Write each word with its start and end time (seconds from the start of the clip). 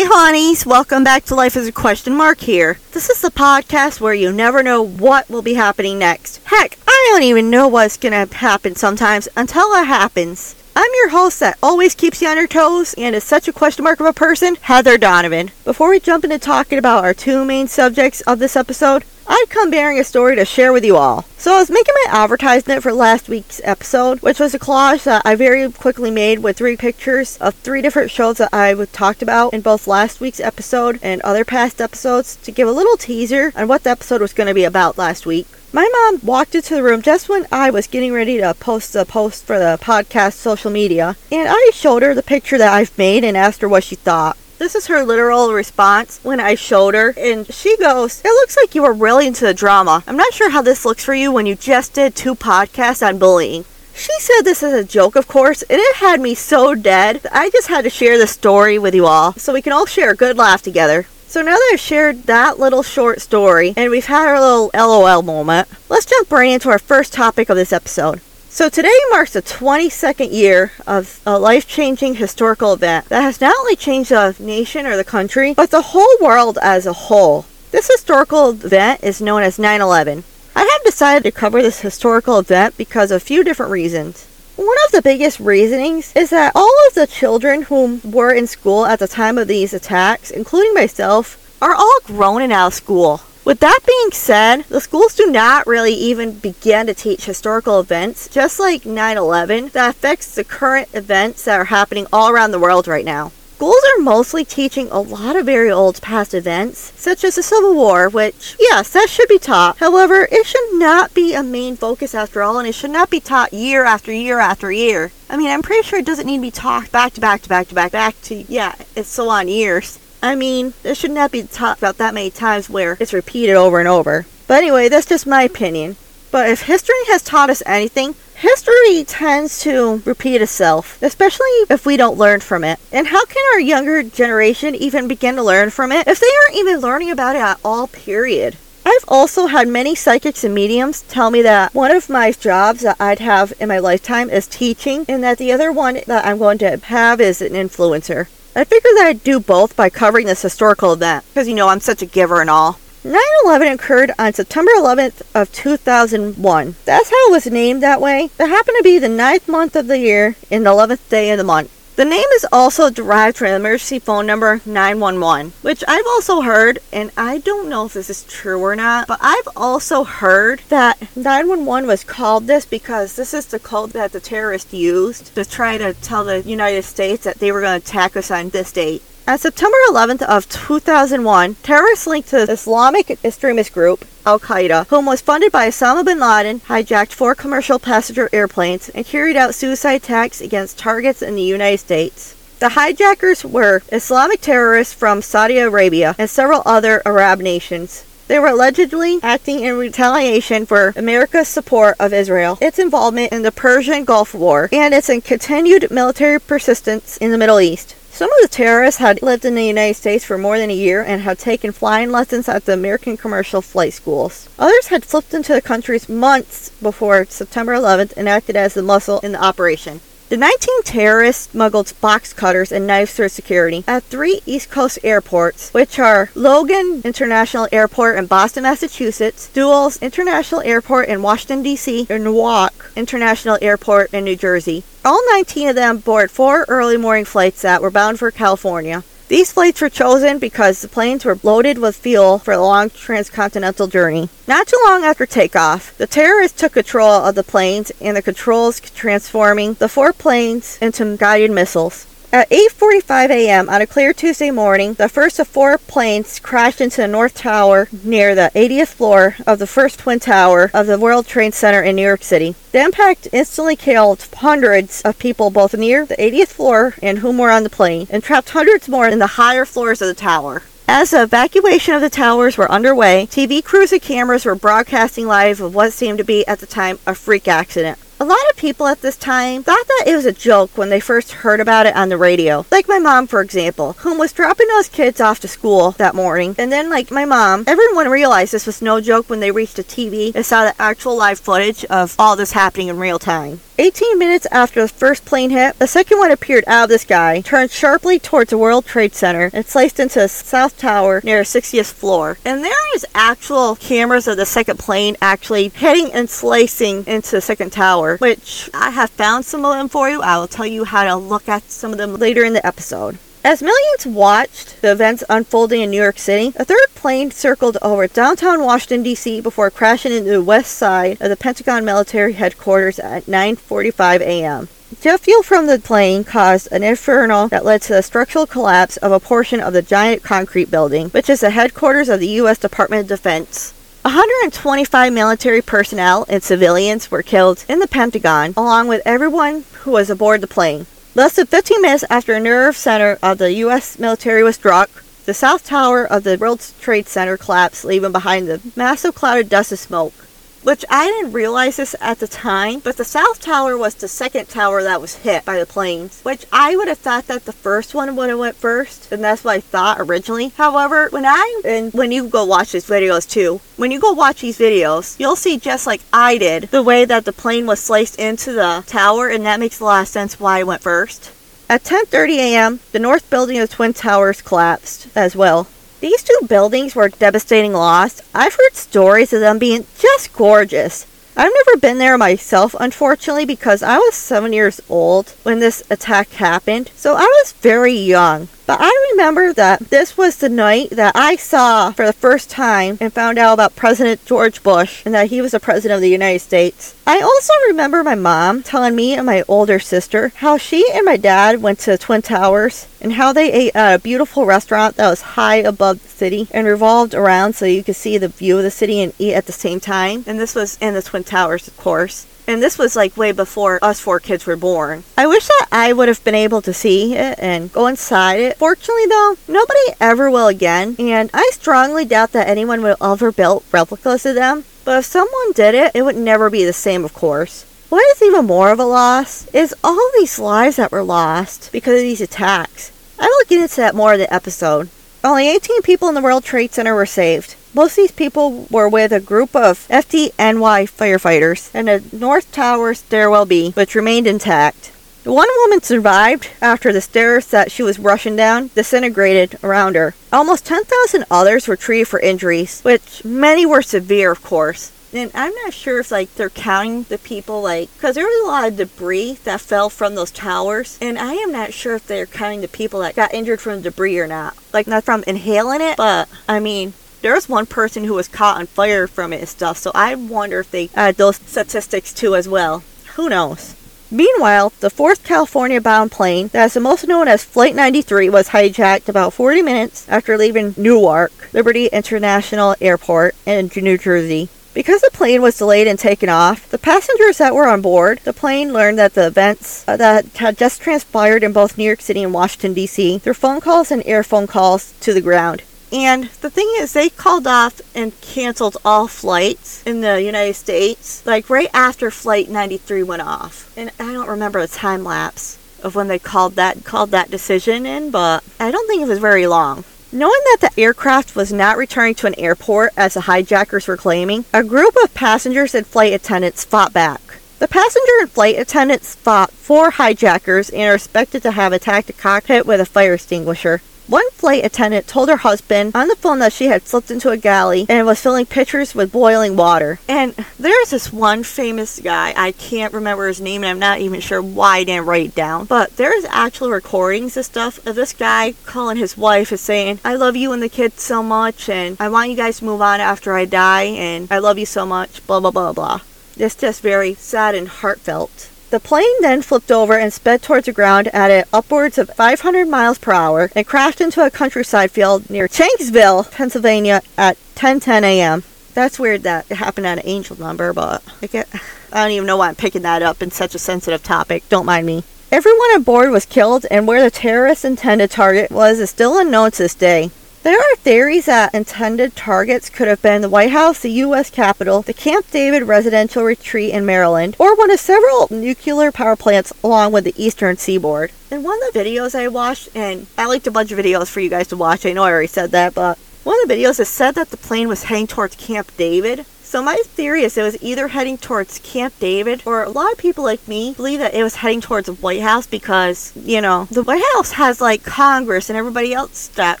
Hey, 0.00 0.06
honeys, 0.06 0.64
welcome 0.64 1.04
back 1.04 1.24
to 1.26 1.34
Life 1.34 1.58
as 1.58 1.66
a 1.66 1.72
Question 1.72 2.14
Mark 2.14 2.40
here. 2.40 2.78
This 2.92 3.10
is 3.10 3.20
the 3.20 3.30
podcast 3.30 4.00
where 4.00 4.14
you 4.14 4.32
never 4.32 4.62
know 4.62 4.80
what 4.80 5.28
will 5.28 5.42
be 5.42 5.52
happening 5.52 5.98
next. 5.98 6.40
Heck, 6.44 6.78
I 6.88 7.08
don't 7.10 7.22
even 7.24 7.50
know 7.50 7.68
what's 7.68 7.98
gonna 7.98 8.26
happen 8.32 8.74
sometimes 8.76 9.28
until 9.36 9.74
it 9.74 9.84
happens. 9.84 10.56
I'm 10.74 10.90
your 10.94 11.10
host 11.10 11.38
that 11.40 11.58
always 11.62 11.94
keeps 11.94 12.22
you 12.22 12.28
on 12.28 12.38
your 12.38 12.46
toes 12.46 12.94
and 12.96 13.14
is 13.14 13.24
such 13.24 13.46
a 13.46 13.52
question 13.52 13.84
mark 13.84 14.00
of 14.00 14.06
a 14.06 14.14
person, 14.14 14.56
Heather 14.62 14.96
Donovan. 14.96 15.50
Before 15.66 15.90
we 15.90 16.00
jump 16.00 16.24
into 16.24 16.38
talking 16.38 16.78
about 16.78 17.04
our 17.04 17.12
two 17.12 17.44
main 17.44 17.68
subjects 17.68 18.22
of 18.22 18.38
this 18.38 18.56
episode, 18.56 19.04
I'd 19.32 19.46
come 19.48 19.70
bearing 19.70 20.00
a 20.00 20.02
story 20.02 20.34
to 20.34 20.44
share 20.44 20.72
with 20.72 20.84
you 20.84 20.96
all. 20.96 21.24
So 21.38 21.54
I 21.54 21.60
was 21.60 21.70
making 21.70 21.94
my 22.04 22.14
advertisement 22.20 22.82
for 22.82 22.92
last 22.92 23.28
week's 23.28 23.60
episode, 23.62 24.20
which 24.22 24.40
was 24.40 24.54
a 24.54 24.58
collage 24.58 25.04
that 25.04 25.22
I 25.24 25.36
very 25.36 25.70
quickly 25.70 26.10
made 26.10 26.40
with 26.40 26.56
three 26.58 26.76
pictures 26.76 27.36
of 27.36 27.54
three 27.54 27.80
different 27.80 28.10
shows 28.10 28.38
that 28.38 28.52
I 28.52 28.74
talked 28.86 29.22
about 29.22 29.54
in 29.54 29.60
both 29.60 29.86
last 29.86 30.20
week's 30.20 30.40
episode 30.40 30.98
and 31.00 31.20
other 31.20 31.44
past 31.44 31.80
episodes 31.80 32.34
to 32.42 32.50
give 32.50 32.66
a 32.66 32.72
little 32.72 32.96
teaser 32.96 33.52
on 33.54 33.68
what 33.68 33.84
the 33.84 33.90
episode 33.90 34.20
was 34.20 34.32
going 34.32 34.48
to 34.48 34.54
be 34.54 34.64
about 34.64 34.98
last 34.98 35.26
week. 35.26 35.46
My 35.72 35.88
mom 35.92 36.20
walked 36.24 36.56
into 36.56 36.74
the 36.74 36.82
room 36.82 37.00
just 37.00 37.28
when 37.28 37.46
I 37.52 37.70
was 37.70 37.86
getting 37.86 38.12
ready 38.12 38.38
to 38.38 38.54
post 38.54 38.92
the 38.92 39.04
post 39.04 39.44
for 39.44 39.60
the 39.60 39.78
podcast 39.80 40.32
social 40.32 40.72
media, 40.72 41.16
and 41.30 41.48
I 41.48 41.70
showed 41.72 42.02
her 42.02 42.16
the 42.16 42.24
picture 42.24 42.58
that 42.58 42.72
I've 42.72 42.98
made 42.98 43.22
and 43.22 43.36
asked 43.36 43.60
her 43.60 43.68
what 43.68 43.84
she 43.84 43.94
thought. 43.94 44.36
This 44.60 44.74
is 44.74 44.88
her 44.88 45.02
literal 45.04 45.54
response 45.54 46.20
when 46.22 46.38
I 46.38 46.54
showed 46.54 46.92
her, 46.92 47.14
and 47.16 47.50
she 47.50 47.78
goes, 47.78 48.20
It 48.22 48.28
looks 48.28 48.58
like 48.58 48.74
you 48.74 48.82
were 48.82 48.92
really 48.92 49.26
into 49.26 49.46
the 49.46 49.54
drama. 49.54 50.04
I'm 50.06 50.18
not 50.18 50.34
sure 50.34 50.50
how 50.50 50.60
this 50.60 50.84
looks 50.84 51.02
for 51.02 51.14
you 51.14 51.32
when 51.32 51.46
you 51.46 51.54
just 51.54 51.94
did 51.94 52.14
two 52.14 52.34
podcasts 52.34 53.04
on 53.04 53.16
bullying. 53.16 53.64
She 53.94 54.12
said 54.20 54.42
this 54.42 54.62
as 54.62 54.74
a 54.74 54.84
joke, 54.84 55.16
of 55.16 55.26
course, 55.26 55.62
and 55.62 55.78
it 55.80 55.96
had 55.96 56.20
me 56.20 56.34
so 56.34 56.74
dead 56.74 57.22
I 57.32 57.48
just 57.48 57.68
had 57.68 57.84
to 57.84 57.90
share 57.90 58.18
the 58.18 58.26
story 58.26 58.78
with 58.78 58.94
you 58.94 59.06
all 59.06 59.32
so 59.32 59.54
we 59.54 59.62
can 59.62 59.72
all 59.72 59.86
share 59.86 60.10
a 60.10 60.14
good 60.14 60.36
laugh 60.36 60.60
together. 60.60 61.06
So 61.26 61.40
now 61.40 61.52
that 61.54 61.70
I've 61.72 61.80
shared 61.80 62.24
that 62.24 62.58
little 62.58 62.82
short 62.82 63.22
story 63.22 63.72
and 63.78 63.90
we've 63.90 64.04
had 64.04 64.28
our 64.28 64.38
little 64.38 64.70
LOL 64.74 65.22
moment, 65.22 65.68
let's 65.88 66.04
jump 66.04 66.30
right 66.30 66.50
into 66.50 66.68
our 66.68 66.78
first 66.78 67.14
topic 67.14 67.48
of 67.48 67.56
this 67.56 67.72
episode. 67.72 68.20
So 68.52 68.68
today 68.68 68.90
marks 69.10 69.34
the 69.34 69.42
22nd 69.42 70.32
year 70.32 70.72
of 70.84 71.20
a 71.24 71.38
life-changing 71.38 72.16
historical 72.16 72.72
event 72.72 73.08
that 73.08 73.22
has 73.22 73.40
not 73.40 73.54
only 73.60 73.76
changed 73.76 74.10
the 74.10 74.34
nation 74.40 74.86
or 74.86 74.96
the 74.96 75.04
country, 75.04 75.54
but 75.54 75.70
the 75.70 75.94
whole 75.94 76.16
world 76.20 76.58
as 76.60 76.84
a 76.84 76.92
whole. 76.92 77.46
This 77.70 77.86
historical 77.86 78.50
event 78.50 79.04
is 79.04 79.20
known 79.20 79.44
as 79.44 79.56
9/11. 79.56 80.24
I 80.56 80.62
have 80.62 80.82
decided 80.82 81.22
to 81.22 81.30
cover 81.30 81.62
this 81.62 81.78
historical 81.78 82.40
event 82.40 82.76
because 82.76 83.12
of 83.12 83.18
a 83.18 83.24
few 83.24 83.44
different 83.44 83.70
reasons. 83.70 84.24
One 84.56 84.76
of 84.84 84.90
the 84.90 85.00
biggest 85.00 85.38
reasonings 85.38 86.10
is 86.16 86.30
that 86.30 86.50
all 86.56 86.74
of 86.88 86.94
the 86.94 87.06
children 87.06 87.62
whom 87.62 88.00
were 88.04 88.32
in 88.32 88.48
school 88.48 88.84
at 88.84 88.98
the 88.98 89.06
time 89.06 89.38
of 89.38 89.46
these 89.46 89.72
attacks, 89.72 90.28
including 90.28 90.74
myself, 90.74 91.38
are 91.62 91.76
all 91.76 92.00
grown 92.04 92.42
and 92.42 92.52
out 92.52 92.66
of 92.66 92.74
school. 92.74 93.20
With 93.50 93.58
that 93.58 93.80
being 93.84 94.12
said, 94.12 94.62
the 94.68 94.80
schools 94.80 95.16
do 95.16 95.26
not 95.26 95.66
really 95.66 95.92
even 95.92 96.38
begin 96.38 96.86
to 96.86 96.94
teach 96.94 97.24
historical 97.24 97.80
events, 97.80 98.28
just 98.28 98.60
like 98.60 98.86
9 98.86 99.16
11, 99.16 99.70
that 99.70 99.90
affects 99.90 100.32
the 100.32 100.44
current 100.44 100.88
events 100.94 101.46
that 101.46 101.58
are 101.58 101.64
happening 101.64 102.06
all 102.12 102.30
around 102.30 102.52
the 102.52 102.60
world 102.60 102.86
right 102.86 103.04
now. 103.04 103.32
Schools 103.56 103.82
are 103.96 104.04
mostly 104.04 104.44
teaching 104.44 104.88
a 104.92 105.00
lot 105.00 105.34
of 105.34 105.46
very 105.46 105.68
old 105.68 106.00
past 106.00 106.32
events, 106.32 106.92
such 106.94 107.24
as 107.24 107.34
the 107.34 107.42
Civil 107.42 107.74
War, 107.74 108.08
which, 108.08 108.54
yes, 108.60 108.92
that 108.92 109.10
should 109.10 109.28
be 109.28 109.40
taught. 109.40 109.78
However, 109.78 110.28
it 110.30 110.46
should 110.46 110.74
not 110.74 111.12
be 111.12 111.34
a 111.34 111.42
main 111.42 111.76
focus 111.76 112.14
after 112.14 112.42
all, 112.42 112.60
and 112.60 112.68
it 112.68 112.76
should 112.76 112.92
not 112.92 113.10
be 113.10 113.18
taught 113.18 113.52
year 113.52 113.84
after 113.84 114.12
year 114.12 114.38
after 114.38 114.70
year. 114.70 115.10
I 115.28 115.36
mean, 115.36 115.50
I'm 115.50 115.62
pretty 115.62 115.82
sure 115.82 115.98
it 115.98 116.06
doesn't 116.06 116.26
need 116.26 116.38
to 116.38 116.42
be 116.42 116.50
taught 116.52 116.92
back 116.92 117.14
to 117.14 117.20
back 117.20 117.42
to 117.42 117.48
back 117.48 117.66
to 117.66 117.74
back 117.74 118.14
to, 118.22 118.44
yeah, 118.48 118.76
it's 118.94 119.08
so 119.08 119.28
on 119.28 119.48
years. 119.48 119.98
I 120.22 120.34
mean, 120.34 120.74
it 120.84 120.96
should 120.96 121.12
not 121.12 121.32
be 121.32 121.42
taught 121.44 121.78
about 121.78 121.96
that 121.98 122.14
many 122.14 122.30
times 122.30 122.68
where 122.68 122.96
it's 123.00 123.12
repeated 123.12 123.56
over 123.56 123.78
and 123.78 123.88
over. 123.88 124.26
But 124.46 124.58
anyway, 124.58 124.88
that's 124.88 125.06
just 125.06 125.26
my 125.26 125.42
opinion. 125.42 125.96
But 126.30 126.48
if 126.48 126.62
history 126.62 127.02
has 127.08 127.22
taught 127.22 127.50
us 127.50 127.62
anything, 127.66 128.14
history 128.34 129.04
tends 129.04 129.60
to 129.60 130.02
repeat 130.04 130.42
itself, 130.42 131.02
especially 131.02 131.48
if 131.68 131.86
we 131.86 131.96
don't 131.96 132.18
learn 132.18 132.40
from 132.40 132.64
it. 132.64 132.78
And 132.92 133.08
how 133.08 133.24
can 133.24 133.42
our 133.52 133.60
younger 133.60 134.02
generation 134.02 134.74
even 134.74 135.08
begin 135.08 135.36
to 135.36 135.42
learn 135.42 135.70
from 135.70 135.90
it 135.90 136.06
if 136.06 136.20
they 136.20 136.26
aren't 136.26 136.56
even 136.56 136.80
learning 136.80 137.10
about 137.10 137.36
it 137.36 137.42
at 137.42 137.60
all, 137.64 137.86
period? 137.88 138.56
I've 138.84 139.04
also 139.08 139.46
had 139.46 139.68
many 139.68 139.94
psychics 139.94 140.42
and 140.44 140.54
mediums 140.54 141.02
tell 141.02 141.30
me 141.30 141.42
that 141.42 141.74
one 141.74 141.90
of 141.90 142.08
my 142.08 142.32
jobs 142.32 142.80
that 142.80 142.96
I'd 142.98 143.18
have 143.18 143.52
in 143.60 143.68
my 143.68 143.78
lifetime 143.78 144.30
is 144.30 144.46
teaching, 144.46 145.04
and 145.08 145.22
that 145.22 145.38
the 145.38 145.52
other 145.52 145.70
one 145.70 146.00
that 146.06 146.24
I'm 146.26 146.38
going 146.38 146.58
to 146.58 146.76
have 146.76 147.20
is 147.20 147.42
an 147.42 147.52
influencer. 147.52 148.28
I 148.54 148.64
figured 148.64 148.96
that 148.96 149.06
I'd 149.06 149.22
do 149.22 149.38
both 149.38 149.76
by 149.76 149.90
covering 149.90 150.26
this 150.26 150.42
historical 150.42 150.92
event, 150.92 151.24
because 151.28 151.46
you 151.46 151.54
know 151.54 151.68
I'm 151.68 151.80
such 151.80 152.02
a 152.02 152.06
giver 152.06 152.40
and 152.40 152.50
all. 152.50 152.80
9/11 153.04 153.72
occurred 153.72 154.12
on 154.18 154.34
September 154.34 154.72
11th 154.76 155.22
of 155.34 155.52
2001. 155.52 156.74
That's 156.84 157.10
how 157.10 157.28
it 157.28 157.32
was 157.32 157.46
named 157.46 157.82
that 157.82 158.00
way. 158.00 158.30
That 158.36 158.48
happened 158.48 158.76
to 158.78 158.82
be 158.84 158.98
the 158.98 159.08
ninth 159.08 159.48
month 159.48 159.76
of 159.76 159.86
the 159.86 159.98
year 159.98 160.36
and 160.50 160.66
the 160.66 160.70
11th 160.70 161.08
day 161.08 161.30
of 161.30 161.38
the 161.38 161.44
month. 161.44 161.70
The 162.00 162.06
name 162.06 162.24
is 162.34 162.46
also 162.50 162.88
derived 162.88 163.36
from 163.36 163.48
the 163.48 163.56
emergency 163.56 163.98
phone 163.98 164.24
number 164.24 164.62
911, 164.64 165.52
which 165.60 165.84
I've 165.86 166.06
also 166.06 166.40
heard, 166.40 166.78
and 166.90 167.10
I 167.14 167.36
don't 167.36 167.68
know 167.68 167.84
if 167.84 167.92
this 167.92 168.08
is 168.08 168.22
true 168.22 168.58
or 168.58 168.74
not, 168.74 169.06
but 169.06 169.18
I've 169.20 169.48
also 169.54 170.04
heard 170.04 170.62
that 170.70 170.96
911 171.14 171.86
was 171.86 172.02
called 172.02 172.46
this 172.46 172.64
because 172.64 173.16
this 173.16 173.34
is 173.34 173.44
the 173.44 173.58
code 173.58 173.90
that 173.90 174.12
the 174.12 174.20
terrorists 174.20 174.72
used 174.72 175.34
to 175.34 175.44
try 175.44 175.76
to 175.76 175.92
tell 175.92 176.24
the 176.24 176.40
United 176.40 176.84
States 176.84 177.24
that 177.24 177.36
they 177.36 177.52
were 177.52 177.60
going 177.60 177.78
to 177.78 177.86
attack 177.86 178.16
us 178.16 178.30
on 178.30 178.48
this 178.48 178.72
date. 178.72 179.02
On 179.28 179.36
September 179.36 179.76
11th 179.90 180.22
of 180.22 180.48
2001, 180.48 181.56
terrorists 181.56 182.06
linked 182.06 182.30
to 182.30 182.46
the 182.46 182.52
Islamic 182.52 183.22
extremist 183.22 183.74
group 183.74 184.06
Al 184.26 184.38
Qaeda, 184.38 184.86
whom 184.88 185.06
was 185.06 185.20
funded 185.20 185.50
by 185.50 185.68
Osama 185.68 186.04
bin 186.04 186.18
Laden, 186.18 186.60
hijacked 186.60 187.12
four 187.12 187.34
commercial 187.34 187.78
passenger 187.78 188.28
airplanes 188.32 188.88
and 188.90 189.06
carried 189.06 189.36
out 189.36 189.54
suicide 189.54 190.02
attacks 190.02 190.40
against 190.40 190.78
targets 190.78 191.22
in 191.22 191.34
the 191.34 191.42
United 191.42 191.78
States. 191.78 192.34
The 192.58 192.70
hijackers 192.70 193.44
were 193.44 193.82
Islamic 193.90 194.42
terrorists 194.42 194.92
from 194.92 195.22
Saudi 195.22 195.56
Arabia 195.58 196.14
and 196.18 196.28
several 196.28 196.62
other 196.66 197.00
Arab 197.06 197.40
nations. 197.40 198.04
They 198.28 198.38
were 198.38 198.48
allegedly 198.48 199.18
acting 199.22 199.64
in 199.64 199.76
retaliation 199.76 200.66
for 200.66 200.92
America's 200.94 201.48
support 201.48 201.96
of 201.98 202.12
Israel, 202.12 202.58
its 202.60 202.78
involvement 202.78 203.32
in 203.32 203.42
the 203.42 203.50
Persian 203.50 204.04
Gulf 204.04 204.34
War, 204.34 204.68
and 204.70 204.94
its 204.94 205.08
continued 205.24 205.90
military 205.90 206.38
persistence 206.38 207.16
in 207.16 207.32
the 207.32 207.38
Middle 207.38 207.58
East. 207.58 207.96
Some 208.20 208.30
of 208.32 208.42
the 208.42 208.54
terrorists 208.54 209.00
had 209.00 209.22
lived 209.22 209.46
in 209.46 209.54
the 209.54 209.64
United 209.64 209.94
States 209.94 210.26
for 210.26 210.36
more 210.36 210.58
than 210.58 210.68
a 210.68 210.74
year 210.74 211.02
and 211.02 211.22
had 211.22 211.38
taken 211.38 211.72
flying 211.72 212.10
lessons 212.10 212.50
at 212.50 212.66
the 212.66 212.74
American 212.74 213.16
commercial 213.16 213.62
flight 213.62 213.94
schools. 213.94 214.46
Others 214.58 214.88
had 214.88 215.06
flipped 215.06 215.32
into 215.32 215.54
the 215.54 215.62
country 215.62 215.98
months 216.06 216.68
before 216.82 217.24
September 217.30 217.72
11th 217.72 218.12
and 218.18 218.28
acted 218.28 218.56
as 218.56 218.74
the 218.74 218.82
muscle 218.82 219.20
in 219.20 219.32
the 219.32 219.42
operation. 219.42 220.02
The 220.30 220.36
19 220.36 220.84
terrorists 220.84 221.50
smuggled 221.50 221.92
box 222.00 222.32
cutters 222.32 222.70
and 222.70 222.86
knives 222.86 223.12
through 223.12 223.30
security 223.30 223.82
at 223.88 224.04
three 224.04 224.40
East 224.46 224.70
Coast 224.70 225.00
airports, 225.02 225.74
which 225.74 225.98
are 225.98 226.30
Logan 226.36 227.02
International 227.04 227.66
Airport 227.72 228.16
in 228.16 228.26
Boston, 228.26 228.62
Massachusetts, 228.62 229.48
Dulles 229.48 230.00
International 230.00 230.60
Airport 230.60 231.08
in 231.08 231.22
Washington, 231.22 231.64
D.C., 231.64 232.06
and 232.08 232.22
Newark 232.22 232.92
International 232.94 233.58
Airport 233.60 234.14
in 234.14 234.22
New 234.22 234.36
Jersey. 234.36 234.84
All 235.04 235.20
19 235.32 235.70
of 235.70 235.74
them 235.74 235.98
boarded 235.98 236.30
four 236.30 236.64
early 236.68 236.96
morning 236.96 237.24
flights 237.24 237.62
that 237.62 237.82
were 237.82 237.90
bound 237.90 238.20
for 238.20 238.30
California. 238.30 239.02
These 239.30 239.52
flights 239.52 239.80
were 239.80 239.88
chosen 239.88 240.40
because 240.40 240.82
the 240.82 240.88
planes 240.88 241.24
were 241.24 241.38
loaded 241.44 241.78
with 241.78 241.94
fuel 241.94 242.40
for 242.40 242.50
a 242.50 242.60
long 242.60 242.90
transcontinental 242.90 243.86
journey. 243.86 244.28
Not 244.48 244.66
too 244.66 244.80
long 244.84 245.04
after 245.04 245.24
takeoff, 245.24 245.96
the 245.98 246.08
terrorists 246.08 246.60
took 246.60 246.72
control 246.72 247.12
of 247.12 247.36
the 247.36 247.44
planes 247.44 247.92
and 248.00 248.16
the 248.16 248.22
controls 248.22 248.80
transforming 248.80 249.74
the 249.74 249.88
four 249.88 250.12
planes 250.12 250.78
into 250.82 251.16
guided 251.16 251.52
missiles. 251.52 252.06
At 252.32 252.48
8:45 252.50 253.30
a.m. 253.30 253.68
on 253.68 253.82
a 253.82 253.88
clear 253.88 254.12
Tuesday 254.12 254.52
morning, 254.52 254.94
the 254.94 255.08
first 255.08 255.40
of 255.40 255.48
four 255.48 255.78
planes 255.78 256.38
crashed 256.38 256.80
into 256.80 256.98
the 256.98 257.08
North 257.08 257.34
Tower 257.34 257.88
near 258.04 258.36
the 258.36 258.52
80th 258.54 258.94
floor 258.94 259.34
of 259.48 259.58
the 259.58 259.66
first 259.66 259.98
twin 259.98 260.20
tower 260.20 260.70
of 260.72 260.86
the 260.86 260.96
World 260.96 261.26
Trade 261.26 261.54
Center 261.54 261.82
in 261.82 261.96
New 261.96 262.06
York 262.06 262.22
City. 262.22 262.54
The 262.70 262.84
impact 262.84 263.26
instantly 263.32 263.74
killed 263.74 264.28
hundreds 264.32 265.02
of 265.02 265.18
people 265.18 265.50
both 265.50 265.74
near 265.74 266.06
the 266.06 266.14
80th 266.14 266.50
floor 266.50 266.94
and 267.02 267.18
whom 267.18 267.36
were 267.36 267.50
on 267.50 267.64
the 267.64 267.68
plane, 267.68 268.06
and 268.10 268.22
trapped 268.22 268.50
hundreds 268.50 268.88
more 268.88 269.08
in 269.08 269.18
the 269.18 269.34
higher 269.34 269.64
floors 269.64 270.00
of 270.00 270.06
the 270.06 270.14
tower. 270.14 270.62
As 270.86 271.10
the 271.10 271.24
evacuation 271.24 271.94
of 271.96 272.00
the 272.00 272.10
towers 272.10 272.56
were 272.56 272.70
underway, 272.70 273.26
TV 273.28 273.60
crews 273.62 273.92
and 273.92 274.00
cameras 274.00 274.44
were 274.44 274.54
broadcasting 274.54 275.26
live 275.26 275.60
of 275.60 275.74
what 275.74 275.92
seemed 275.92 276.18
to 276.18 276.24
be 276.24 276.46
at 276.46 276.60
the 276.60 276.66
time 276.66 277.00
a 277.08 277.16
freak 277.16 277.48
accident. 277.48 277.98
A 278.22 278.26
lot 278.30 278.50
of 278.50 278.56
people 278.58 278.86
at 278.86 279.00
this 279.00 279.16
time 279.16 279.62
thought 279.62 279.86
that 279.86 280.04
it 280.06 280.14
was 280.14 280.26
a 280.26 280.32
joke 280.32 280.76
when 280.76 280.90
they 280.90 281.00
first 281.00 281.32
heard 281.32 281.58
about 281.58 281.86
it 281.86 281.96
on 281.96 282.10
the 282.10 282.18
radio. 282.18 282.66
Like 282.70 282.86
my 282.86 282.98
mom, 282.98 283.26
for 283.26 283.40
example, 283.40 283.94
whom 283.94 284.18
was 284.18 284.34
dropping 284.34 284.68
those 284.68 284.90
kids 284.90 285.22
off 285.22 285.40
to 285.40 285.48
school 285.48 285.92
that 285.92 286.14
morning. 286.14 286.54
And 286.58 286.70
then, 286.70 286.90
like 286.90 287.10
my 287.10 287.24
mom, 287.24 287.64
everyone 287.66 288.10
realized 288.10 288.52
this 288.52 288.66
was 288.66 288.82
no 288.82 289.00
joke 289.00 289.30
when 289.30 289.40
they 289.40 289.50
reached 289.50 289.76
the 289.76 289.84
TV 289.84 290.34
and 290.34 290.44
saw 290.44 290.64
the 290.64 290.74
actual 290.78 291.16
live 291.16 291.40
footage 291.40 291.82
of 291.86 292.14
all 292.18 292.36
this 292.36 292.52
happening 292.52 292.88
in 292.88 292.98
real 292.98 293.18
time. 293.18 293.60
18 293.80 294.18
minutes 294.18 294.46
after 294.52 294.82
the 294.82 294.88
first 294.88 295.24
plane 295.24 295.48
hit, 295.48 295.78
the 295.78 295.86
second 295.86 296.18
one 296.18 296.30
appeared 296.30 296.64
out 296.66 296.84
of 296.84 296.90
the 296.90 296.98
sky, 296.98 297.40
turned 297.40 297.70
sharply 297.70 298.18
towards 298.18 298.50
the 298.50 298.58
World 298.58 298.84
Trade 298.84 299.14
Center, 299.14 299.48
and 299.54 299.64
sliced 299.64 299.98
into 299.98 300.18
the 300.18 300.28
South 300.28 300.76
Tower 300.76 301.22
near 301.24 301.38
the 301.38 301.44
60th 301.44 301.90
floor. 301.90 302.36
And 302.44 302.62
there 302.62 302.94
is 302.94 303.06
actual 303.14 303.76
cameras 303.76 304.28
of 304.28 304.36
the 304.36 304.44
second 304.44 304.78
plane 304.78 305.16
actually 305.22 305.70
hitting 305.70 306.12
and 306.12 306.28
slicing 306.28 307.06
into 307.06 307.30
the 307.30 307.40
second 307.40 307.72
tower, 307.72 308.09
which 308.18 308.70
I 308.74 308.90
have 308.90 309.10
found 309.10 309.44
some 309.44 309.64
of 309.64 309.74
them 309.74 309.88
for 309.88 310.08
you. 310.08 310.22
I 310.22 310.38
will 310.38 310.48
tell 310.48 310.66
you 310.66 310.84
how 310.84 311.04
to 311.04 311.16
look 311.16 311.48
at 311.48 311.70
some 311.70 311.92
of 311.92 311.98
them 311.98 312.16
later 312.16 312.44
in 312.44 312.52
the 312.52 312.66
episode. 312.66 313.18
As 313.42 313.62
millions 313.62 314.04
watched 314.04 314.82
the 314.82 314.92
events 314.92 315.24
unfolding 315.30 315.80
in 315.80 315.90
New 315.90 316.02
York 316.02 316.18
City, 316.18 316.52
a 316.56 316.64
third 316.64 316.88
plane 316.94 317.30
circled 317.30 317.78
over 317.80 318.06
downtown 318.06 318.62
Washington 318.62 319.02
D.C. 319.02 319.40
before 319.40 319.70
crashing 319.70 320.12
into 320.12 320.30
the 320.30 320.42
west 320.42 320.72
side 320.76 321.16
of 321.22 321.30
the 321.30 321.36
Pentagon 321.36 321.82
military 321.82 322.34
headquarters 322.34 322.98
at 322.98 323.24
9:45 323.24 324.20
a.m. 324.20 324.68
Jet 325.00 325.20
fuel 325.20 325.42
from 325.42 325.66
the 325.66 325.78
plane 325.78 326.22
caused 326.22 326.70
an 326.70 326.82
inferno 326.82 327.48
that 327.48 327.64
led 327.64 327.80
to 327.82 327.94
the 327.94 328.02
structural 328.02 328.46
collapse 328.46 328.98
of 328.98 329.10
a 329.10 329.20
portion 329.20 329.60
of 329.60 329.72
the 329.72 329.80
giant 329.80 330.22
concrete 330.22 330.70
building, 330.70 331.08
which 331.08 331.30
is 331.30 331.40
the 331.40 331.50
headquarters 331.50 332.10
of 332.10 332.20
the 332.20 332.28
U.S. 332.42 332.58
Department 332.58 333.02
of 333.02 333.08
Defense. 333.08 333.72
125 334.02 335.12
military 335.12 335.60
personnel 335.60 336.24
and 336.26 336.42
civilians 336.42 337.10
were 337.10 337.22
killed 337.22 337.66
in 337.68 337.80
the 337.80 337.86
Pentagon, 337.86 338.54
along 338.56 338.88
with 338.88 339.02
everyone 339.04 339.64
who 339.80 339.90
was 339.90 340.08
aboard 340.08 340.40
the 340.40 340.46
plane. 340.46 340.86
Less 341.14 341.36
than 341.36 341.46
15 341.46 341.82
minutes 341.82 342.04
after 342.08 342.32
a 342.32 342.40
nerve 342.40 342.78
center 342.78 343.18
of 343.22 343.36
the 343.36 343.52
U.S. 343.64 343.98
military 343.98 344.42
was 344.42 344.54
struck, 344.54 344.88
the 345.26 345.34
south 345.34 345.66
tower 345.66 346.06
of 346.06 346.24
the 346.24 346.38
World 346.38 346.66
Trade 346.80 347.08
Center 347.08 347.36
collapsed, 347.36 347.84
leaving 347.84 348.10
behind 348.10 348.48
the 348.48 348.62
massive 348.74 349.14
cloud 349.14 349.38
of 349.38 349.50
dust 349.50 349.70
and 349.70 349.78
smoke 349.78 350.14
which 350.62 350.84
I 350.90 351.06
didn't 351.06 351.32
realize 351.32 351.76
this 351.76 351.94
at 352.00 352.18
the 352.18 352.28
time, 352.28 352.80
but 352.80 352.96
the 352.96 353.04
South 353.04 353.40
Tower 353.40 353.76
was 353.76 353.94
the 353.94 354.08
second 354.08 354.48
tower 354.48 354.82
that 354.82 355.00
was 355.00 355.16
hit 355.16 355.44
by 355.44 355.58
the 355.58 355.66
planes, 355.66 356.20
which 356.22 356.44
I 356.52 356.76
would 356.76 356.88
have 356.88 356.98
thought 356.98 357.26
that 357.28 357.44
the 357.44 357.52
first 357.52 357.94
one 357.94 358.14
would 358.16 358.28
have 358.28 358.38
went 358.38 358.56
first, 358.56 359.10
and 359.12 359.24
that's 359.24 359.44
what 359.44 359.54
I 359.54 359.60
thought 359.60 360.00
originally. 360.00 360.48
However, 360.56 361.08
when 361.10 361.24
I, 361.24 361.62
and 361.64 361.92
when 361.92 362.12
you 362.12 362.28
go 362.28 362.44
watch 362.44 362.72
these 362.72 362.86
videos 362.86 363.28
too, 363.28 363.60
when 363.76 363.90
you 363.90 363.98
go 363.98 364.12
watch 364.12 364.42
these 364.42 364.58
videos, 364.58 365.18
you'll 365.18 365.36
see 365.36 365.58
just 365.58 365.86
like 365.86 366.02
I 366.12 366.38
did, 366.38 366.64
the 366.64 366.82
way 366.82 367.04
that 367.04 367.24
the 367.24 367.32
plane 367.32 367.66
was 367.66 367.80
sliced 367.80 368.18
into 368.18 368.52
the 368.52 368.84
tower, 368.86 369.28
and 369.28 369.46
that 369.46 369.60
makes 369.60 369.80
a 369.80 369.84
lot 369.84 370.02
of 370.02 370.08
sense 370.08 370.38
why 370.38 370.60
it 370.60 370.66
went 370.66 370.82
first. 370.82 371.30
At 371.70 371.84
10:30 371.84 372.36
a.m., 372.36 372.80
the 372.92 372.98
north 372.98 373.30
building 373.30 373.56
of 373.58 373.70
the 373.70 373.76
Twin 373.76 373.94
Towers 373.94 374.42
collapsed 374.42 375.06
as 375.14 375.36
well. 375.36 375.68
These 376.00 376.22
two 376.22 376.46
buildings 376.48 376.96
were 376.96 377.10
devastating 377.10 377.74
loss. 377.74 378.22
I've 378.34 378.54
heard 378.54 378.74
stories 378.74 379.34
of 379.34 379.40
them 379.40 379.58
being 379.58 379.84
just 379.98 380.32
gorgeous. 380.32 381.06
I've 381.36 381.52
never 381.54 381.78
been 381.78 381.98
there 381.98 382.16
myself, 382.16 382.74
unfortunately, 382.80 383.44
because 383.44 383.82
I 383.82 383.98
was 383.98 384.14
seven 384.14 384.54
years 384.54 384.80
old 384.88 385.34
when 385.42 385.60
this 385.60 385.82
attack 385.90 386.30
happened, 386.30 386.90
so 386.96 387.16
I 387.16 387.20
was 387.24 387.52
very 387.60 387.92
young. 387.92 388.48
But 388.70 388.78
I 388.82 389.08
remember 389.10 389.52
that 389.54 389.90
this 389.90 390.16
was 390.16 390.36
the 390.36 390.48
night 390.48 390.90
that 390.90 391.16
I 391.16 391.34
saw 391.34 391.90
for 391.90 392.06
the 392.06 392.12
first 392.12 392.48
time 392.48 392.98
and 393.00 393.12
found 393.12 393.36
out 393.36 393.54
about 393.54 393.74
President 393.74 394.24
George 394.24 394.62
Bush 394.62 395.02
and 395.04 395.12
that 395.12 395.30
he 395.30 395.40
was 395.40 395.50
the 395.50 395.58
President 395.58 395.96
of 395.96 396.00
the 396.00 396.08
United 396.08 396.38
States. 396.38 396.94
I 397.04 397.20
also 397.20 397.52
remember 397.66 398.04
my 398.04 398.14
mom 398.14 398.62
telling 398.62 398.94
me 398.94 399.14
and 399.14 399.26
my 399.26 399.42
older 399.48 399.80
sister 399.80 400.30
how 400.36 400.56
she 400.56 400.88
and 400.92 401.04
my 401.04 401.16
dad 401.16 401.60
went 401.60 401.80
to 401.80 401.98
Twin 401.98 402.22
Towers 402.22 402.86
and 403.00 403.14
how 403.14 403.32
they 403.32 403.50
ate 403.50 403.74
at 403.74 403.94
a 403.96 403.98
beautiful 403.98 404.46
restaurant 404.46 404.94
that 404.94 405.10
was 405.10 405.22
high 405.34 405.56
above 405.56 406.04
the 406.04 406.08
city 406.08 406.46
and 406.52 406.64
revolved 406.64 407.12
around 407.12 407.56
so 407.56 407.64
you 407.64 407.82
could 407.82 407.96
see 407.96 408.18
the 408.18 408.28
view 408.28 408.58
of 408.58 408.62
the 408.62 408.70
city 408.70 409.00
and 409.00 409.12
eat 409.18 409.34
at 409.34 409.46
the 409.46 409.52
same 409.52 409.80
time. 409.80 410.22
And 410.28 410.38
this 410.38 410.54
was 410.54 410.78
in 410.80 410.94
the 410.94 411.02
Twin 411.02 411.24
Towers, 411.24 411.66
of 411.66 411.76
course. 411.76 412.24
And 412.50 412.60
this 412.60 412.78
was 412.78 412.96
like 412.96 413.16
way 413.16 413.30
before 413.30 413.78
us 413.80 414.00
four 414.00 414.18
kids 414.18 414.44
were 414.44 414.56
born. 414.56 415.04
I 415.16 415.28
wish 415.28 415.46
that 415.46 415.68
I 415.70 415.92
would 415.92 416.08
have 416.08 416.24
been 416.24 416.34
able 416.34 416.60
to 416.62 416.72
see 416.72 417.14
it 417.14 417.38
and 417.38 417.72
go 417.72 417.86
inside 417.86 418.40
it. 418.40 418.56
Fortunately, 418.56 419.06
though, 419.06 419.36
nobody 419.46 419.94
ever 420.00 420.28
will 420.28 420.48
again. 420.48 420.96
And 420.98 421.30
I 421.32 421.48
strongly 421.52 422.04
doubt 422.04 422.32
that 422.32 422.48
anyone 422.48 422.82
will 422.82 422.96
ever 423.00 423.30
build 423.30 423.62
replicas 423.70 424.26
of 424.26 424.34
them. 424.34 424.64
But 424.84 424.98
if 424.98 425.04
someone 425.04 425.52
did 425.52 425.76
it, 425.76 425.92
it 425.94 426.02
would 426.02 426.16
never 426.16 426.50
be 426.50 426.64
the 426.64 426.72
same, 426.72 427.04
of 427.04 427.14
course. 427.14 427.66
What 427.88 428.04
is 428.16 428.22
even 428.22 428.46
more 428.46 428.72
of 428.72 428.80
a 428.80 428.84
loss 428.84 429.46
is 429.54 429.72
all 429.84 430.10
these 430.16 430.40
lives 430.40 430.74
that 430.74 430.90
were 430.90 431.04
lost 431.04 431.70
because 431.70 432.00
of 432.00 432.04
these 432.04 432.20
attacks. 432.20 432.90
I 433.16 433.26
will 433.26 433.48
get 433.48 433.62
into 433.62 433.76
that 433.76 433.94
more 433.94 434.14
in 434.14 434.18
the 434.18 434.34
episode. 434.34 434.88
Only 435.22 435.48
18 435.48 435.82
people 435.82 436.08
in 436.08 436.16
the 436.16 436.20
World 436.20 436.42
Trade 436.42 436.72
Center 436.72 436.96
were 436.96 437.06
saved. 437.06 437.54
Most 437.72 437.92
of 437.92 437.96
these 437.98 438.10
people 438.10 438.66
were 438.68 438.88
with 438.88 439.12
a 439.12 439.20
group 439.20 439.54
of 439.54 439.86
FDNY 439.88 440.90
firefighters 440.90 441.72
in 441.72 441.86
the 441.86 442.02
North 442.12 442.50
Tower 442.50 442.94
stairwell 442.94 443.46
B, 443.46 443.70
which 443.72 443.94
remained 443.94 444.26
intact. 444.26 444.90
One 445.22 445.46
woman 445.58 445.80
survived 445.80 446.48
after 446.60 446.92
the 446.92 447.00
stairs 447.00 447.46
that 447.48 447.70
she 447.70 447.84
was 447.84 448.00
rushing 448.00 448.34
down 448.34 448.70
disintegrated 448.74 449.56
around 449.62 449.94
her. 449.94 450.14
Almost 450.32 450.66
10,000 450.66 451.24
others 451.30 451.68
were 451.68 451.76
treated 451.76 452.08
for 452.08 452.18
injuries, 452.18 452.80
which 452.80 453.24
many 453.24 453.64
were 453.64 453.82
severe, 453.82 454.32
of 454.32 454.42
course. 454.42 454.90
And 455.12 455.30
I'm 455.32 455.54
not 455.64 455.72
sure 455.72 456.00
if 456.00 456.10
like 456.10 456.34
they're 456.34 456.50
counting 456.50 457.04
the 457.04 457.18
people 457.18 457.62
like 457.62 457.92
because 457.94 458.16
there 458.16 458.24
was 458.24 458.44
a 458.44 458.50
lot 458.50 458.66
of 458.66 458.76
debris 458.76 459.38
that 459.44 459.60
fell 459.60 459.90
from 459.90 460.16
those 460.16 460.32
towers, 460.32 460.98
and 461.00 461.18
I 461.18 461.34
am 461.34 461.52
not 461.52 461.72
sure 461.72 461.94
if 461.94 462.06
they're 462.06 462.26
counting 462.26 462.62
the 462.62 462.68
people 462.68 463.00
that 463.00 463.14
got 463.14 463.32
injured 463.32 463.60
from 463.60 463.76
the 463.76 463.90
debris 463.90 464.18
or 464.18 464.26
not. 464.26 464.56
Like 464.72 464.88
not 464.88 465.04
from 465.04 465.22
inhaling 465.26 465.80
it, 465.80 465.96
but 465.96 466.28
I 466.48 466.58
mean 466.58 466.94
there 467.22 467.34
was 467.34 467.48
one 467.48 467.66
person 467.66 468.04
who 468.04 468.14
was 468.14 468.28
caught 468.28 468.58
on 468.58 468.66
fire 468.66 469.06
from 469.06 469.32
it 469.32 469.40
and 469.40 469.48
stuff, 469.48 469.78
so 469.78 469.90
I 469.94 470.14
wonder 470.14 470.60
if 470.60 470.70
they 470.70 470.90
add 470.94 471.16
those 471.16 471.36
statistics 471.36 472.12
too 472.12 472.34
as 472.34 472.48
well. 472.48 472.82
Who 473.16 473.28
knows? 473.28 473.76
Meanwhile, 474.12 474.72
the 474.80 474.90
4th 474.90 475.22
California 475.22 475.80
bound 475.80 476.10
plane, 476.10 476.48
that 476.48 476.66
is 476.66 476.82
most 476.82 477.06
known 477.06 477.28
as 477.28 477.44
Flight 477.44 477.76
93, 477.76 478.28
was 478.28 478.48
hijacked 478.48 479.08
about 479.08 479.32
40 479.32 479.62
minutes 479.62 480.08
after 480.08 480.36
leaving 480.36 480.74
Newark 480.76 481.30
Liberty 481.52 481.86
International 481.86 482.74
Airport 482.80 483.36
in 483.46 483.70
New 483.76 483.96
Jersey. 483.96 484.48
Because 484.74 485.00
the 485.00 485.10
plane 485.12 485.42
was 485.42 485.58
delayed 485.58 485.86
in 485.86 485.96
taking 485.96 486.28
off, 486.28 486.68
the 486.70 486.78
passengers 486.78 487.38
that 487.38 487.54
were 487.54 487.68
on 487.68 487.82
board 487.82 488.20
the 488.24 488.32
plane 488.32 488.72
learned 488.72 488.98
that 488.98 489.14
the 489.14 489.26
events 489.26 489.84
uh, 489.86 489.96
that 489.96 490.26
had 490.36 490.58
just 490.58 490.80
transpired 490.80 491.44
in 491.44 491.52
both 491.52 491.78
New 491.78 491.84
York 491.84 492.00
City 492.00 492.22
and 492.22 492.32
Washington, 492.32 492.74
D.C., 492.74 493.18
through 493.18 493.34
phone 493.34 493.60
calls 493.60 493.90
and 493.90 494.02
air 494.06 494.24
phone 494.24 494.46
calls 494.46 494.92
to 495.00 495.12
the 495.12 495.20
ground. 495.20 495.62
And 495.92 496.24
the 496.40 496.50
thing 496.50 496.70
is, 496.76 496.92
they 496.92 497.10
called 497.10 497.46
off 497.46 497.80
and 497.94 498.18
canceled 498.20 498.76
all 498.84 499.08
flights 499.08 499.82
in 499.84 500.00
the 500.02 500.22
United 500.22 500.54
States, 500.54 501.24
like 501.26 501.50
right 501.50 501.70
after 501.74 502.10
Flight 502.10 502.48
93 502.48 503.02
went 503.02 503.22
off. 503.22 503.72
And 503.76 503.90
I 503.98 504.12
don't 504.12 504.28
remember 504.28 504.60
the 504.60 504.68
time 504.68 505.02
lapse 505.02 505.58
of 505.82 505.94
when 505.94 506.08
they 506.08 506.18
called 506.18 506.54
that 506.54 506.84
called 506.84 507.10
that 507.10 507.30
decision 507.30 507.86
in, 507.86 508.10
but 508.10 508.44
I 508.60 508.70
don't 508.70 508.86
think 508.86 509.02
it 509.02 509.08
was 509.08 509.18
very 509.18 509.46
long. 509.46 509.84
Knowing 510.12 510.40
that 510.44 510.58
the 510.60 510.80
aircraft 510.80 511.36
was 511.36 511.52
not 511.52 511.76
returning 511.76 512.14
to 512.16 512.26
an 512.26 512.38
airport 512.38 512.92
as 512.96 513.14
the 513.14 513.22
hijackers 513.22 513.86
were 513.86 513.96
claiming, 513.96 514.44
a 514.52 514.64
group 514.64 514.94
of 515.02 515.14
passengers 515.14 515.74
and 515.74 515.86
flight 515.86 516.12
attendants 516.12 516.64
fought 516.64 516.92
back. 516.92 517.20
The 517.60 517.68
passenger 517.68 518.12
and 518.20 518.30
flight 518.30 518.58
attendants 518.58 519.14
fought 519.14 519.52
four 519.52 519.90
hijackers 519.92 520.70
and 520.70 520.82
are 520.82 520.94
expected 520.94 521.42
to 521.42 521.52
have 521.52 521.72
attacked 521.72 522.10
a 522.10 522.12
cockpit 522.12 522.66
with 522.66 522.80
a 522.80 522.86
fire 522.86 523.14
extinguisher. 523.14 523.82
One 524.10 524.28
flight 524.32 524.64
attendant 524.64 525.06
told 525.06 525.28
her 525.28 525.36
husband 525.36 525.92
on 525.94 526.08
the 526.08 526.16
phone 526.16 526.40
that 526.40 526.52
she 526.52 526.66
had 526.66 526.84
slipped 526.84 527.12
into 527.12 527.30
a 527.30 527.36
galley 527.36 527.86
and 527.88 528.04
was 528.04 528.20
filling 528.20 528.44
pitchers 528.44 528.92
with 528.92 529.12
boiling 529.12 529.54
water. 529.54 530.00
And 530.08 530.34
there's 530.58 530.90
this 530.90 531.12
one 531.12 531.44
famous 531.44 532.00
guy, 532.00 532.34
I 532.36 532.50
can't 532.50 532.92
remember 532.92 533.28
his 533.28 533.40
name, 533.40 533.62
and 533.62 533.70
I'm 533.70 533.78
not 533.78 534.00
even 534.00 534.18
sure 534.20 534.42
why 534.42 534.78
I 534.78 534.84
didn't 534.84 535.06
write 535.06 535.26
it 535.26 535.36
down. 535.36 535.66
But 535.66 535.96
there's 535.96 536.24
actual 536.24 536.70
recordings 536.70 537.36
and 537.36 537.46
stuff 537.46 537.86
of 537.86 537.94
this 537.94 538.12
guy 538.12 538.54
calling 538.66 538.96
his 538.96 539.16
wife 539.16 539.52
and 539.52 539.60
saying, 539.60 540.00
I 540.04 540.16
love 540.16 540.34
you 540.34 540.50
and 540.50 540.60
the 540.60 540.68
kids 540.68 541.04
so 541.04 541.22
much, 541.22 541.68
and 541.68 541.96
I 542.00 542.08
want 542.08 542.30
you 542.30 542.36
guys 542.36 542.58
to 542.58 542.64
move 542.64 542.82
on 542.82 542.98
after 542.98 543.34
I 543.34 543.44
die, 543.44 543.84
and 543.84 544.26
I 544.28 544.38
love 544.38 544.58
you 544.58 544.66
so 544.66 544.84
much, 544.84 545.24
blah, 545.28 545.38
blah, 545.38 545.52
blah, 545.52 545.72
blah. 545.72 546.00
It's 546.36 546.56
just 546.56 546.82
very 546.82 547.14
sad 547.14 547.54
and 547.54 547.68
heartfelt. 547.68 548.50
The 548.70 548.78
plane 548.78 549.20
then 549.20 549.42
flipped 549.42 549.72
over 549.72 549.98
and 549.98 550.12
sped 550.12 550.42
towards 550.42 550.66
the 550.66 550.72
ground 550.72 551.08
at 551.08 551.48
upwards 551.52 551.98
of 551.98 552.08
500 552.10 552.68
miles 552.68 552.98
per 552.98 553.12
hour 553.12 553.50
and 553.56 553.66
crashed 553.66 554.00
into 554.00 554.24
a 554.24 554.30
countryside 554.30 554.92
field 554.92 555.28
near 555.28 555.48
Shanksville, 555.48 556.30
Pennsylvania 556.30 557.02
at 557.18 557.36
10:10 557.56 558.04
a.m. 558.04 558.44
That's 558.72 559.00
weird 559.00 559.24
that 559.24 559.46
it 559.50 559.56
happened 559.56 559.88
at 559.88 559.98
an 559.98 560.06
angel 560.06 560.38
number, 560.38 560.72
but 560.72 561.02
I, 561.20 561.26
get, 561.26 561.48
I 561.92 562.04
don't 562.04 562.12
even 562.12 562.28
know 562.28 562.36
why 562.36 562.48
I'm 562.48 562.54
picking 562.54 562.82
that 562.82 563.02
up 563.02 563.20
in 563.20 563.32
such 563.32 563.56
a 563.56 563.58
sensitive 563.58 564.04
topic. 564.04 564.48
Don't 564.48 564.66
mind 564.66 564.86
me. 564.86 565.02
Everyone 565.32 565.74
aboard 565.74 566.10
was 566.10 566.24
killed, 566.24 566.64
and 566.70 566.86
where 566.86 567.02
the 567.02 567.10
terrorist's 567.10 567.64
intended 567.64 568.12
target 568.12 568.52
was 568.52 568.78
is 568.78 568.90
still 568.90 569.18
unknown 569.18 569.50
to 569.50 569.64
this 569.64 569.74
day. 569.74 570.12
There 570.42 570.58
are 570.58 570.76
theories 570.76 571.26
that 571.26 571.54
intended 571.54 572.16
targets 572.16 572.70
could 572.70 572.88
have 572.88 573.02
been 573.02 573.20
the 573.20 573.28
White 573.28 573.50
House, 573.50 573.80
the 573.80 573.90
U.S. 573.90 574.30
Capitol, 574.30 574.80
the 574.80 574.94
Camp 574.94 575.30
David 575.30 575.64
residential 575.64 576.24
retreat 576.24 576.72
in 576.72 576.86
Maryland, 576.86 577.36
or 577.38 577.54
one 577.54 577.70
of 577.70 577.78
several 577.78 578.26
nuclear 578.30 578.90
power 578.90 579.16
plants 579.16 579.52
along 579.62 579.92
with 579.92 580.04
the 580.04 580.14
eastern 580.16 580.56
seaboard. 580.56 581.12
In 581.30 581.42
one 581.42 581.58
of 581.62 581.74
the 581.74 581.78
videos 581.78 582.18
I 582.18 582.28
watched, 582.28 582.70
and 582.74 583.06
I 583.18 583.26
linked 583.26 583.48
a 583.48 583.50
bunch 583.50 583.70
of 583.70 583.78
videos 583.78 584.08
for 584.08 584.20
you 584.20 584.30
guys 584.30 584.48
to 584.48 584.56
watch, 584.56 584.86
I 584.86 584.94
know 584.94 585.04
I 585.04 585.10
already 585.10 585.26
said 585.26 585.50
that, 585.50 585.74
but 585.74 585.98
one 586.24 586.40
of 586.42 586.48
the 586.48 586.54
videos 586.54 586.80
it 586.80 586.86
said 586.86 587.16
that 587.16 587.28
the 587.28 587.36
plane 587.36 587.68
was 587.68 587.82
heading 587.84 588.06
towards 588.06 588.36
Camp 588.36 588.74
David. 588.78 589.26
So 589.50 589.60
my 589.60 589.82
theory 589.82 590.22
is 590.22 590.38
it 590.38 590.44
was 590.44 590.62
either 590.62 590.86
heading 590.86 591.18
towards 591.18 591.58
Camp 591.58 591.92
David, 591.98 592.44
or 592.46 592.62
a 592.62 592.68
lot 592.68 592.92
of 592.92 592.98
people 592.98 593.24
like 593.24 593.48
me 593.48 593.74
believe 593.74 593.98
that 593.98 594.14
it 594.14 594.22
was 594.22 594.36
heading 594.36 594.60
towards 594.60 594.86
the 594.86 594.92
White 594.92 595.22
House 595.22 595.48
because, 595.48 596.12
you 596.14 596.40
know, 596.40 596.68
the 596.70 596.84
White 596.84 597.02
House 597.14 597.32
has 597.32 597.60
like 597.60 597.82
Congress 597.82 598.48
and 598.48 598.56
everybody 598.56 598.94
else 598.94 599.26
that 599.34 599.60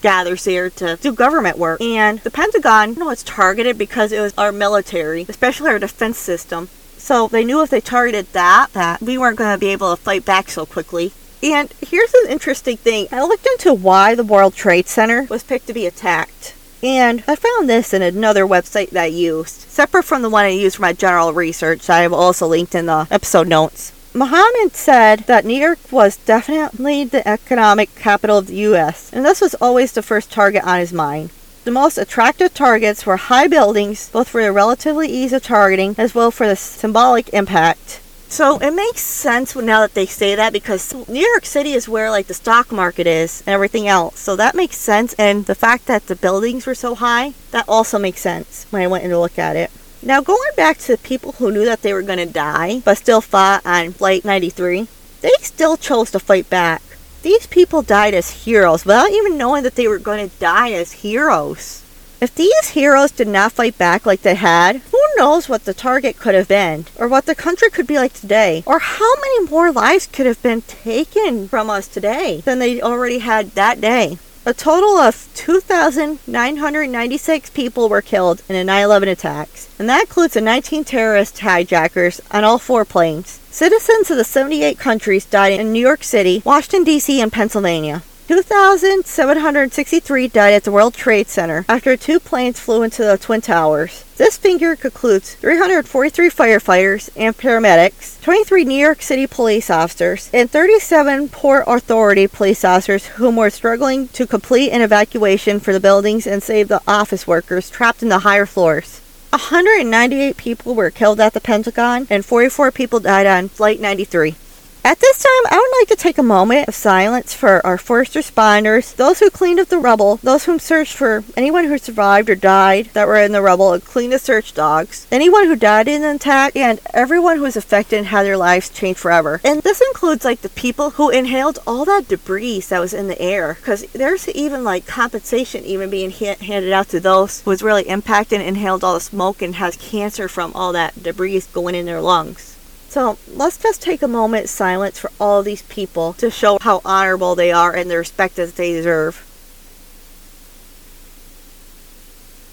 gathers 0.00 0.44
there 0.44 0.70
to 0.70 0.96
do 1.02 1.12
government 1.12 1.58
work. 1.58 1.80
And 1.80 2.20
the 2.20 2.30
Pentagon, 2.30 2.90
you 2.90 3.00
know, 3.00 3.10
it's 3.10 3.24
targeted 3.24 3.78
because 3.78 4.12
it 4.12 4.20
was 4.20 4.32
our 4.38 4.52
military, 4.52 5.26
especially 5.28 5.70
our 5.70 5.80
defense 5.80 6.18
system. 6.18 6.68
So 6.96 7.26
they 7.26 7.44
knew 7.44 7.60
if 7.60 7.70
they 7.70 7.80
targeted 7.80 8.32
that, 8.32 8.72
that 8.74 9.02
we 9.02 9.18
weren't 9.18 9.38
going 9.38 9.52
to 9.52 9.58
be 9.58 9.72
able 9.72 9.96
to 9.96 10.00
fight 10.00 10.24
back 10.24 10.50
so 10.50 10.66
quickly. 10.66 11.12
And 11.42 11.74
here's 11.84 12.14
an 12.14 12.30
interesting 12.30 12.76
thing. 12.76 13.08
I 13.10 13.24
looked 13.24 13.44
into 13.44 13.74
why 13.74 14.14
the 14.14 14.22
World 14.22 14.54
Trade 14.54 14.86
Center 14.86 15.24
was 15.24 15.42
picked 15.42 15.66
to 15.66 15.72
be 15.72 15.84
attacked. 15.84 16.54
And 16.82 17.22
I 17.28 17.36
found 17.36 17.68
this 17.68 17.92
in 17.92 18.00
another 18.00 18.46
website 18.46 18.90
that 18.90 19.02
I 19.02 19.06
used, 19.06 19.68
separate 19.68 20.04
from 20.04 20.22
the 20.22 20.30
one 20.30 20.46
I 20.46 20.48
used 20.48 20.76
for 20.76 20.82
my 20.82 20.94
general 20.94 21.32
research. 21.32 21.90
I 21.90 22.00
have 22.00 22.12
also 22.12 22.46
linked 22.46 22.74
in 22.74 22.86
the 22.86 23.06
episode 23.10 23.48
notes. 23.48 23.92
Muhammad 24.12 24.74
said 24.74 25.20
that 25.20 25.44
New 25.44 25.60
York 25.60 25.78
was 25.92 26.16
definitely 26.16 27.04
the 27.04 27.26
economic 27.28 27.94
capital 27.94 28.38
of 28.38 28.48
the 28.48 28.56
U.S., 28.56 29.12
and 29.12 29.24
this 29.24 29.40
was 29.40 29.54
always 29.56 29.92
the 29.92 30.02
first 30.02 30.32
target 30.32 30.64
on 30.64 30.80
his 30.80 30.92
mind. 30.92 31.30
The 31.62 31.70
most 31.70 31.98
attractive 31.98 32.54
targets 32.54 33.04
were 33.04 33.18
high 33.18 33.46
buildings, 33.46 34.08
both 34.08 34.28
for 34.28 34.42
the 34.42 34.50
relatively 34.50 35.08
ease 35.08 35.34
of 35.34 35.42
targeting 35.42 35.94
as 35.98 36.14
well 36.14 36.30
for 36.30 36.48
the 36.48 36.56
symbolic 36.56 37.28
impact. 37.34 38.00
So 38.30 38.58
it 38.58 38.72
makes 38.72 39.00
sense 39.00 39.56
now 39.56 39.80
that 39.80 39.94
they 39.94 40.06
say 40.06 40.36
that 40.36 40.52
because 40.52 40.94
New 41.08 41.26
York 41.26 41.44
City 41.44 41.72
is 41.72 41.88
where 41.88 42.10
like 42.10 42.28
the 42.28 42.32
stock 42.34 42.70
market 42.70 43.08
is 43.08 43.42
and 43.44 43.52
everything 43.52 43.88
else. 43.88 44.20
So 44.20 44.36
that 44.36 44.54
makes 44.54 44.78
sense. 44.78 45.14
And 45.14 45.46
the 45.46 45.56
fact 45.56 45.86
that 45.86 46.06
the 46.06 46.14
buildings 46.14 46.64
were 46.64 46.76
so 46.76 46.94
high, 46.94 47.34
that 47.50 47.68
also 47.68 47.98
makes 47.98 48.20
sense 48.20 48.66
when 48.70 48.82
I 48.82 48.86
went 48.86 49.02
in 49.02 49.10
to 49.10 49.18
look 49.18 49.36
at 49.36 49.56
it. 49.56 49.72
Now 50.00 50.20
going 50.20 50.52
back 50.56 50.78
to 50.78 50.92
the 50.92 51.02
people 51.02 51.32
who 51.32 51.50
knew 51.50 51.64
that 51.64 51.82
they 51.82 51.92
were 51.92 52.02
going 52.02 52.20
to 52.20 52.32
die 52.32 52.80
but 52.84 52.98
still 52.98 53.20
fought 53.20 53.66
on 53.66 53.92
Flight 53.92 54.24
93, 54.24 54.86
they 55.22 55.32
still 55.40 55.76
chose 55.76 56.12
to 56.12 56.20
fight 56.20 56.48
back. 56.48 56.82
These 57.22 57.48
people 57.48 57.82
died 57.82 58.14
as 58.14 58.44
heroes 58.44 58.86
without 58.86 59.10
even 59.10 59.36
knowing 59.36 59.64
that 59.64 59.74
they 59.74 59.88
were 59.88 59.98
going 59.98 60.30
to 60.30 60.38
die 60.38 60.70
as 60.70 60.92
heroes. 60.92 61.82
If 62.20 62.34
these 62.34 62.70
heroes 62.70 63.10
did 63.10 63.28
not 63.28 63.52
fight 63.52 63.76
back 63.76 64.06
like 64.06 64.22
they 64.22 64.36
had, 64.36 64.82
knows 65.20 65.50
what 65.50 65.66
the 65.66 65.74
target 65.74 66.16
could 66.16 66.34
have 66.34 66.48
been, 66.48 66.86
or 66.96 67.06
what 67.06 67.26
the 67.26 67.34
country 67.34 67.68
could 67.68 67.86
be 67.86 67.98
like 67.98 68.14
today, 68.14 68.62
or 68.64 68.78
how 68.78 69.14
many 69.16 69.44
more 69.50 69.70
lives 69.70 70.06
could 70.06 70.24
have 70.24 70.42
been 70.42 70.62
taken 70.62 71.46
from 71.46 71.68
us 71.68 71.86
today 71.86 72.40
than 72.46 72.58
they 72.58 72.80
already 72.80 73.18
had 73.18 73.50
that 73.50 73.82
day. 73.82 74.16
A 74.46 74.54
total 74.54 74.96
of 74.96 75.28
2,996 75.34 77.50
people 77.50 77.90
were 77.90 78.00
killed 78.00 78.42
in 78.48 78.54
the 78.54 78.64
9 78.64 78.82
11 78.82 79.10
attacks, 79.10 79.68
and 79.78 79.86
that 79.90 80.04
includes 80.04 80.32
the 80.32 80.40
19 80.40 80.84
terrorist 80.84 81.38
hijackers 81.40 82.22
on 82.30 82.42
all 82.42 82.58
four 82.58 82.86
planes. 82.86 83.40
Citizens 83.50 84.10
of 84.10 84.16
the 84.16 84.24
78 84.24 84.78
countries 84.78 85.26
died 85.26 85.60
in 85.60 85.70
New 85.70 85.80
York 85.80 86.02
City, 86.02 86.40
Washington, 86.46 86.84
D.C., 86.84 87.20
and 87.20 87.30
Pennsylvania. 87.30 88.02
2,763 88.30 90.28
died 90.28 90.52
at 90.52 90.62
the 90.62 90.70
World 90.70 90.94
Trade 90.94 91.26
Center 91.26 91.64
after 91.68 91.96
two 91.96 92.20
planes 92.20 92.60
flew 92.60 92.84
into 92.84 93.02
the 93.02 93.18
Twin 93.18 93.40
Towers. 93.40 94.04
This 94.18 94.36
figure 94.36 94.76
concludes 94.76 95.34
343 95.34 96.30
firefighters 96.30 97.10
and 97.16 97.36
paramedics, 97.36 98.22
23 98.22 98.64
New 98.64 98.78
York 98.78 99.02
City 99.02 99.26
police 99.26 99.68
officers, 99.68 100.30
and 100.32 100.48
37 100.48 101.30
Port 101.30 101.64
Authority 101.66 102.28
police 102.28 102.64
officers 102.64 103.06
whom 103.06 103.34
were 103.34 103.50
struggling 103.50 104.06
to 104.10 104.28
complete 104.28 104.70
an 104.70 104.80
evacuation 104.80 105.58
for 105.58 105.72
the 105.72 105.80
buildings 105.80 106.24
and 106.24 106.40
save 106.40 106.68
the 106.68 106.82
office 106.86 107.26
workers 107.26 107.68
trapped 107.68 108.00
in 108.00 108.10
the 108.10 108.20
higher 108.20 108.46
floors. 108.46 109.00
198 109.30 110.36
people 110.36 110.76
were 110.76 110.92
killed 110.92 111.18
at 111.18 111.32
the 111.32 111.40
Pentagon, 111.40 112.06
and 112.08 112.24
44 112.24 112.70
people 112.70 113.00
died 113.00 113.26
on 113.26 113.48
Flight 113.48 113.80
93. 113.80 114.36
At 114.82 114.98
this 114.98 115.18
time, 115.22 115.52
I 115.52 115.58
would 115.58 115.78
like 115.78 115.88
to 115.88 116.02
take 116.02 116.16
a 116.16 116.22
moment 116.22 116.66
of 116.66 116.74
silence 116.74 117.34
for 117.34 117.64
our 117.66 117.76
first 117.76 118.14
responders, 118.14 118.96
those 118.96 119.20
who 119.20 119.28
cleaned 119.28 119.60
up 119.60 119.68
the 119.68 119.76
rubble, 119.76 120.16
those 120.22 120.46
who 120.46 120.58
searched 120.58 120.94
for 120.94 121.22
anyone 121.36 121.66
who 121.66 121.76
survived 121.76 122.30
or 122.30 122.34
died 122.34 122.86
that 122.94 123.06
were 123.06 123.20
in 123.20 123.32
the 123.32 123.42
rubble 123.42 123.74
and 123.74 123.84
cleaned 123.84 124.14
the 124.14 124.18
search 124.18 124.54
dogs, 124.54 125.06
anyone 125.12 125.44
who 125.44 125.54
died 125.54 125.86
in 125.86 126.02
an 126.02 126.16
attack, 126.16 126.56
and 126.56 126.80
everyone 126.94 127.36
who 127.36 127.42
was 127.42 127.58
affected 127.58 127.98
and 127.98 128.06
had 128.06 128.24
their 128.24 128.38
lives 128.38 128.70
changed 128.70 129.00
forever. 129.00 129.38
And 129.44 129.60
this 129.60 129.82
includes 129.82 130.24
like 130.24 130.40
the 130.40 130.48
people 130.48 130.90
who 130.90 131.10
inhaled 131.10 131.58
all 131.66 131.84
that 131.84 132.08
debris 132.08 132.60
that 132.60 132.80
was 132.80 132.94
in 132.94 133.08
the 133.08 133.20
air, 133.20 133.58
because 133.60 133.82
there's 133.92 134.30
even 134.30 134.64
like 134.64 134.86
compensation 134.86 135.62
even 135.64 135.90
being 135.90 136.10
ha- 136.10 136.36
handed 136.40 136.72
out 136.72 136.88
to 136.88 137.00
those 137.00 137.42
who 137.42 137.50
was 137.50 137.62
really 137.62 137.86
impacted 137.86 138.40
and 138.40 138.48
inhaled 138.48 138.82
all 138.82 138.94
the 138.94 139.00
smoke 139.00 139.42
and 139.42 139.56
has 139.56 139.76
cancer 139.76 140.26
from 140.26 140.52
all 140.54 140.72
that 140.72 141.02
debris 141.02 141.42
going 141.52 141.74
in 141.74 141.84
their 141.84 142.00
lungs. 142.00 142.56
So 142.90 143.18
let's 143.32 143.56
just 143.56 143.80
take 143.80 144.02
a 144.02 144.08
moment 144.08 144.48
silence 144.48 144.98
for 144.98 145.12
all 145.20 145.44
these 145.44 145.62
people 145.62 146.12
to 146.14 146.28
show 146.28 146.58
how 146.60 146.80
honorable 146.84 147.36
they 147.36 147.52
are 147.52 147.72
and 147.72 147.88
the 147.88 147.96
respect 147.96 148.34
that 148.34 148.56
they 148.56 148.72
deserve. 148.72 149.24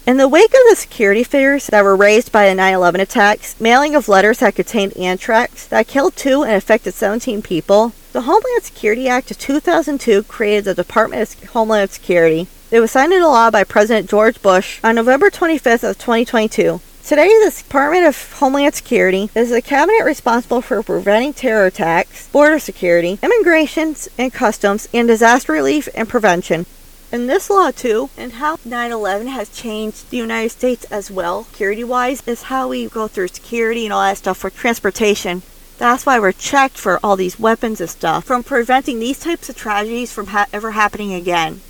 In 0.06 0.16
the 0.16 0.28
wake 0.28 0.54
of 0.54 0.60
the 0.70 0.76
security 0.76 1.24
fears 1.24 1.66
that 1.66 1.82
were 1.82 1.96
raised 1.96 2.30
by 2.30 2.48
the 2.48 2.54
9 2.54 2.72
11 2.72 3.00
attacks, 3.00 3.60
mailing 3.60 3.96
of 3.96 4.08
letters 4.08 4.38
that 4.38 4.54
contained 4.54 4.96
anthrax 4.96 5.66
that 5.66 5.88
killed 5.88 6.14
two 6.14 6.44
and 6.44 6.54
affected 6.54 6.94
17 6.94 7.42
people, 7.42 7.92
the 8.12 8.22
Homeland 8.22 8.62
Security 8.62 9.08
Act 9.08 9.32
of 9.32 9.38
2002 9.40 10.22
created 10.22 10.66
the 10.66 10.74
Department 10.74 11.20
of 11.20 11.50
Homeland 11.50 11.90
Security. 11.90 12.46
It 12.70 12.78
was 12.78 12.92
signed 12.92 13.12
into 13.12 13.26
law 13.26 13.50
by 13.50 13.64
President 13.64 14.08
George 14.08 14.40
Bush 14.40 14.78
on 14.84 14.94
November 14.94 15.30
25th 15.30 15.82
of 15.82 15.98
2022. 15.98 16.80
Today, 17.08 17.28
the 17.42 17.50
Department 17.56 18.04
of 18.04 18.32
Homeland 18.34 18.74
Security 18.74 19.30
is 19.34 19.48
the 19.48 19.62
cabinet 19.62 20.04
responsible 20.04 20.60
for 20.60 20.82
preventing 20.82 21.32
terror 21.32 21.64
attacks, 21.64 22.28
border 22.28 22.58
security, 22.58 23.18
immigration 23.22 23.96
and 24.18 24.30
customs, 24.30 24.86
and 24.92 25.08
disaster 25.08 25.54
relief 25.54 25.88
and 25.94 26.06
prevention. 26.06 26.66
And 27.10 27.26
this 27.26 27.48
law, 27.48 27.70
too, 27.70 28.10
and 28.18 28.34
how 28.34 28.58
9 28.62 28.92
11 28.92 29.28
has 29.28 29.48
changed 29.48 30.10
the 30.10 30.18
United 30.18 30.50
States 30.50 30.84
as 30.90 31.10
well, 31.10 31.44
security 31.44 31.82
wise, 31.82 32.22
is 32.26 32.42
how 32.42 32.68
we 32.68 32.86
go 32.88 33.08
through 33.08 33.28
security 33.28 33.86
and 33.86 33.92
all 33.94 34.02
that 34.02 34.18
stuff 34.18 34.36
for 34.36 34.50
transportation. 34.50 35.40
That's 35.78 36.04
why 36.04 36.18
we're 36.18 36.32
checked 36.32 36.76
for 36.76 37.00
all 37.02 37.16
these 37.16 37.40
weapons 37.40 37.80
and 37.80 37.88
stuff, 37.88 38.24
from 38.24 38.42
preventing 38.42 39.00
these 39.00 39.18
types 39.18 39.48
of 39.48 39.56
tragedies 39.56 40.12
from 40.12 40.26
ha- 40.26 40.44
ever 40.52 40.72
happening 40.72 41.14
again. 41.14 41.62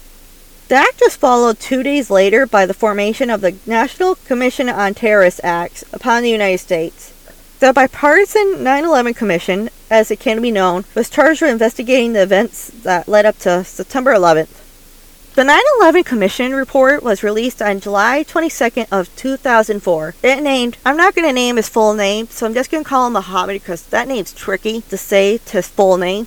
The 0.69 0.75
act 0.75 1.01
was 1.01 1.17
followed 1.17 1.59
two 1.59 1.83
days 1.83 2.11
later 2.11 2.47
by 2.47 2.67
the 2.67 2.75
formation 2.75 3.31
of 3.31 3.41
the 3.41 3.57
National 3.65 4.17
Commission 4.17 4.69
on 4.69 4.93
Terrorist 4.93 5.41
Acts 5.43 5.83
upon 5.95 6.23
the 6.23 6.31
United 6.31 6.59
States. 6.59 7.15
The 7.59 7.73
bipartisan 7.73 8.63
9 8.63 8.85
11 8.85 9.15
Commission, 9.15 9.71
as 9.91 10.11
it 10.11 10.21
can 10.21 10.43
be 10.43 10.51
known, 10.51 10.85
was 10.95 11.09
charged 11.09 11.41
with 11.41 11.53
investigating 11.53 12.13
the 12.13 12.23
events 12.23 12.69
that 12.83 13.09
led 13.09 13.25
up 13.25 13.39
to 13.39 13.65
September 13.65 14.13
11th. 14.13 14.63
The 15.37 15.45
9 15.45 15.59
11 15.81 16.05
Commission 16.05 16.55
report 16.55 17.03
was 17.03 17.23
released 17.23 17.63
on 17.63 17.81
July 17.81 18.23
22nd 18.23 18.89
of 18.93 19.09
2004. 19.17 20.17
It 20.23 20.43
named, 20.43 20.77
I'm 20.85 20.99
not 20.99 21.15
going 21.15 21.27
to 21.27 21.33
name 21.33 21.57
his 21.57 21.71
full 21.71 21.95
name, 21.95 22.27
so 22.27 22.45
I'm 22.45 22.53
just 22.53 22.71
going 22.71 22.85
to 22.85 22.89
call 22.89 23.07
him 23.07 23.15
Muhammad 23.15 23.63
because 23.63 23.87
that 23.87 24.07
name's 24.07 24.35
tricky 24.35 24.83
to 24.83 24.99
say 24.99 25.39
to 25.39 25.53
his 25.53 25.69
full 25.69 25.97
name. 25.97 26.27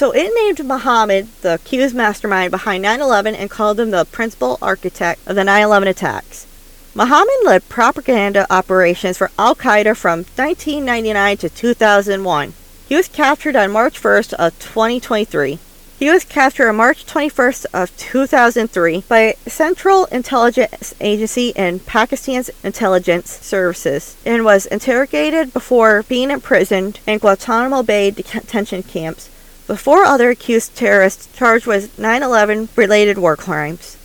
So 0.00 0.12
it 0.12 0.32
named 0.34 0.66
Muhammad 0.66 1.28
the 1.42 1.56
accused 1.56 1.94
mastermind 1.94 2.52
behind 2.52 2.84
9 2.84 3.02
11 3.02 3.34
and 3.34 3.50
called 3.50 3.78
him 3.78 3.90
the 3.90 4.06
principal 4.06 4.56
architect 4.62 5.20
of 5.26 5.36
the 5.36 5.44
9 5.44 5.62
11 5.62 5.88
attacks. 5.88 6.46
Muhammad 6.94 7.34
led 7.44 7.68
propaganda 7.68 8.46
operations 8.50 9.18
for 9.18 9.30
Al 9.38 9.54
Qaeda 9.54 9.94
from 9.94 10.20
1999 10.36 11.36
to 11.36 11.50
2001. 11.50 12.54
He 12.88 12.96
was 12.96 13.08
captured 13.08 13.54
on 13.54 13.72
March 13.72 14.00
1st 14.00 14.32
of 14.32 14.58
2023. 14.58 15.58
He 15.98 16.08
was 16.08 16.24
captured 16.24 16.70
on 16.70 16.76
March 16.76 17.04
21st 17.04 17.66
of 17.74 17.94
2003 17.98 19.04
by 19.06 19.34
Central 19.46 20.06
Intelligence 20.06 20.94
Agency 21.02 21.52
and 21.56 21.84
Pakistan's 21.84 22.48
intelligence 22.64 23.28
services 23.42 24.16
and 24.24 24.46
was 24.46 24.64
interrogated 24.64 25.52
before 25.52 26.04
being 26.04 26.30
imprisoned 26.30 27.00
in 27.06 27.18
Guantanamo 27.18 27.82
Bay 27.82 28.10
detention 28.10 28.82
camps 28.82 29.28
the 29.70 29.76
four 29.76 30.02
other 30.02 30.30
accused 30.30 30.74
terrorists 30.74 31.28
charged 31.32 31.64
with 31.64 31.96
9 31.96 32.24
11 32.24 32.70
related 32.74 33.16
war 33.16 33.36
crimes. 33.36 33.96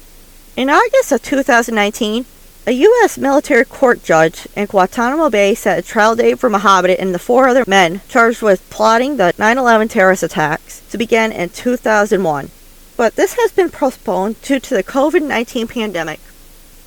In 0.56 0.70
August 0.70 1.12
of 1.12 1.24
2019, 1.24 2.28
a 2.68 2.72
U.S. 2.72 3.18
military 3.18 3.66
court 3.66 4.04
judge 4.04 4.48
in 4.56 4.68
Guantanamo 4.68 5.32
Bay 5.32 5.56
set 5.56 5.80
a 5.80 5.82
trial 5.82 6.16
date 6.16 6.38
for 6.38 6.52
Mohammed 6.52 6.92
and 7.00 7.16
the 7.16 7.18
four 7.18 7.48
other 7.48 7.64
men 7.66 8.02
charged 8.08 8.44
with 8.44 8.70
plotting 8.70 9.18
the 9.18 9.34
9 9.40 9.58
11 9.58 9.88
terrorist 9.88 10.22
attacks 10.22 10.82
to 10.92 11.00
begin 11.00 11.32
in 11.32 11.50
2001. 11.50 12.52
but 12.96 13.16
this 13.16 13.34
has 13.34 13.52
been 13.52 13.72
postponed 13.72 14.40
due 14.44 14.60
to 14.60 14.76
the 14.76 14.84
COVID 14.84 15.24
19 15.24 15.68
pandemic. 15.68 16.20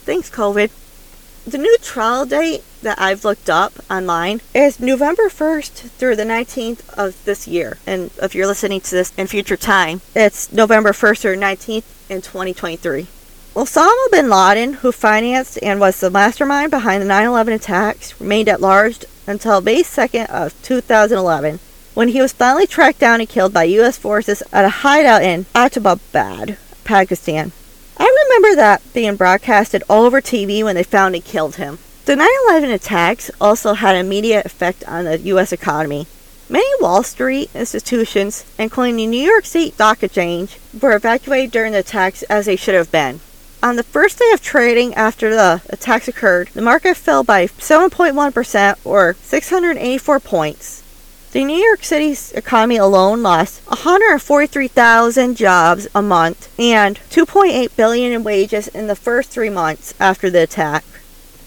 Thanks, 0.07 0.31
COVID. 0.31 0.71
The 1.49 1.57
new 1.57 1.79
trial 1.81 2.27
date 2.27 2.63
that 2.83 3.01
I've 3.01 3.25
looked 3.25 3.49
up 3.49 3.73
online 3.91 4.43
is 4.55 4.79
November 4.79 5.31
1st 5.31 5.89
through 5.93 6.15
the 6.17 6.25
19th 6.25 6.87
of 6.91 7.25
this 7.25 7.49
year. 7.49 7.79
And 7.87 8.11
if 8.21 8.35
you're 8.35 8.47
listening 8.47 8.83
to 8.83 8.91
this 8.91 9.15
in 9.17 9.29
future 9.29 9.57
time, 9.57 10.03
it's 10.15 10.53
November 10.53 10.91
1st 10.91 11.25
or 11.25 11.37
19th 11.37 11.85
in 12.11 12.21
2023. 12.21 13.07
Osama 13.55 14.11
bin 14.11 14.29
Laden, 14.29 14.75
who 14.75 14.93
financed 14.93 15.59
and 15.63 15.81
was 15.81 15.99
the 16.01 16.11
mastermind 16.11 16.71
behind 16.71 17.01
the 17.01 17.07
9 17.07 17.27
11 17.27 17.55
attacks, 17.55 18.21
remained 18.21 18.51
at 18.51 18.61
large 18.61 19.07
until 19.27 19.63
May 19.63 19.83
2nd 19.83 20.29
of 20.29 20.53
2011, 20.63 21.61
when 21.95 22.09
he 22.09 22.21
was 22.21 22.35
finally 22.35 22.67
tracked 22.67 22.99
down 22.99 23.21
and 23.21 23.29
killed 23.29 23.55
by 23.55 23.65
U.S. 23.65 23.97
forces 23.97 24.43
at 24.53 24.67
a 24.67 24.85
hideout 24.85 25.23
in 25.23 25.47
Abbottabad, 25.55 26.59
Pakistan. 26.85 27.53
I 27.99 28.27
remember 28.27 28.57
that 28.57 28.83
being 28.93 29.17
broadcasted 29.17 29.83
all 29.89 30.05
over 30.05 30.21
TV 30.21 30.63
when 30.63 30.77
they 30.77 30.85
found 30.85 31.15
and 31.15 31.25
killed 31.25 31.57
him. 31.57 31.79
The 32.05 32.17
9 32.17 32.29
11 32.49 32.71
attacks 32.71 33.31
also 33.41 33.75
had 33.75 33.97
an 33.97 34.07
immediate 34.07 34.47
effect 34.47 34.85
on 34.87 35.05
the 35.05 35.19
U.S. 35.19 35.53
economy. 35.53 36.07
Many 36.49 36.67
Wall 36.81 37.03
Street 37.03 37.51
institutions, 37.55 38.47
including 38.59 38.97
the 38.97 39.07
New 39.07 39.23
York 39.23 39.45
State 39.45 39.75
Stock 39.75 40.03
Exchange, 40.03 40.59
were 40.81 40.97
evacuated 40.97 41.51
during 41.51 41.73
the 41.73 41.81
attacks 41.81 42.23
as 42.25 42.47
they 42.47 42.57
should 42.57 42.75
have 42.75 42.91
been. 42.91 43.21
On 43.63 43.77
the 43.77 43.83
first 43.83 44.19
day 44.19 44.31
of 44.33 44.41
trading 44.41 44.95
after 44.95 45.29
the 45.29 45.61
attacks 45.69 46.09
occurred, 46.09 46.49
the 46.55 46.63
market 46.63 46.97
fell 46.97 47.25
by 47.25 47.47
7.1% 47.47 48.77
or 48.85 49.17
684 49.21 50.21
points. 50.21 50.83
The 51.31 51.45
New 51.45 51.59
York 51.59 51.85
City's 51.85 52.33
economy 52.33 52.79
alone 52.79 53.23
lost 53.23 53.61
143,000 53.67 55.37
jobs 55.37 55.87
a 55.95 56.01
month 56.01 56.49
and 56.59 56.99
2.8 57.11 57.77
billion 57.77 58.13
in 58.13 58.25
wages 58.25 58.69
in 58.69 58.87
the 58.87 58.97
first 58.97 59.29
3 59.29 59.51
months 59.51 59.93
after 60.01 60.31
the 60.31 60.45
attack. 60.45 60.85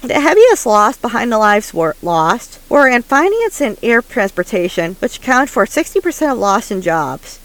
The 0.04 0.20
heaviest 0.20 0.68
loss 0.68 0.98
behind 0.98 1.32
the 1.32 1.40
lives 1.40 1.74
were 1.74 1.96
lost 2.04 2.60
were 2.70 2.88
in 2.88 3.02
finance 3.02 3.60
and 3.60 3.76
air 3.82 4.04
transportation, 4.04 4.98
which 5.00 5.18
account 5.18 5.50
for 5.50 5.66
60% 5.66 6.32
of 6.32 6.38
loss 6.38 6.70
in 6.70 6.84
jobs. 6.84 7.40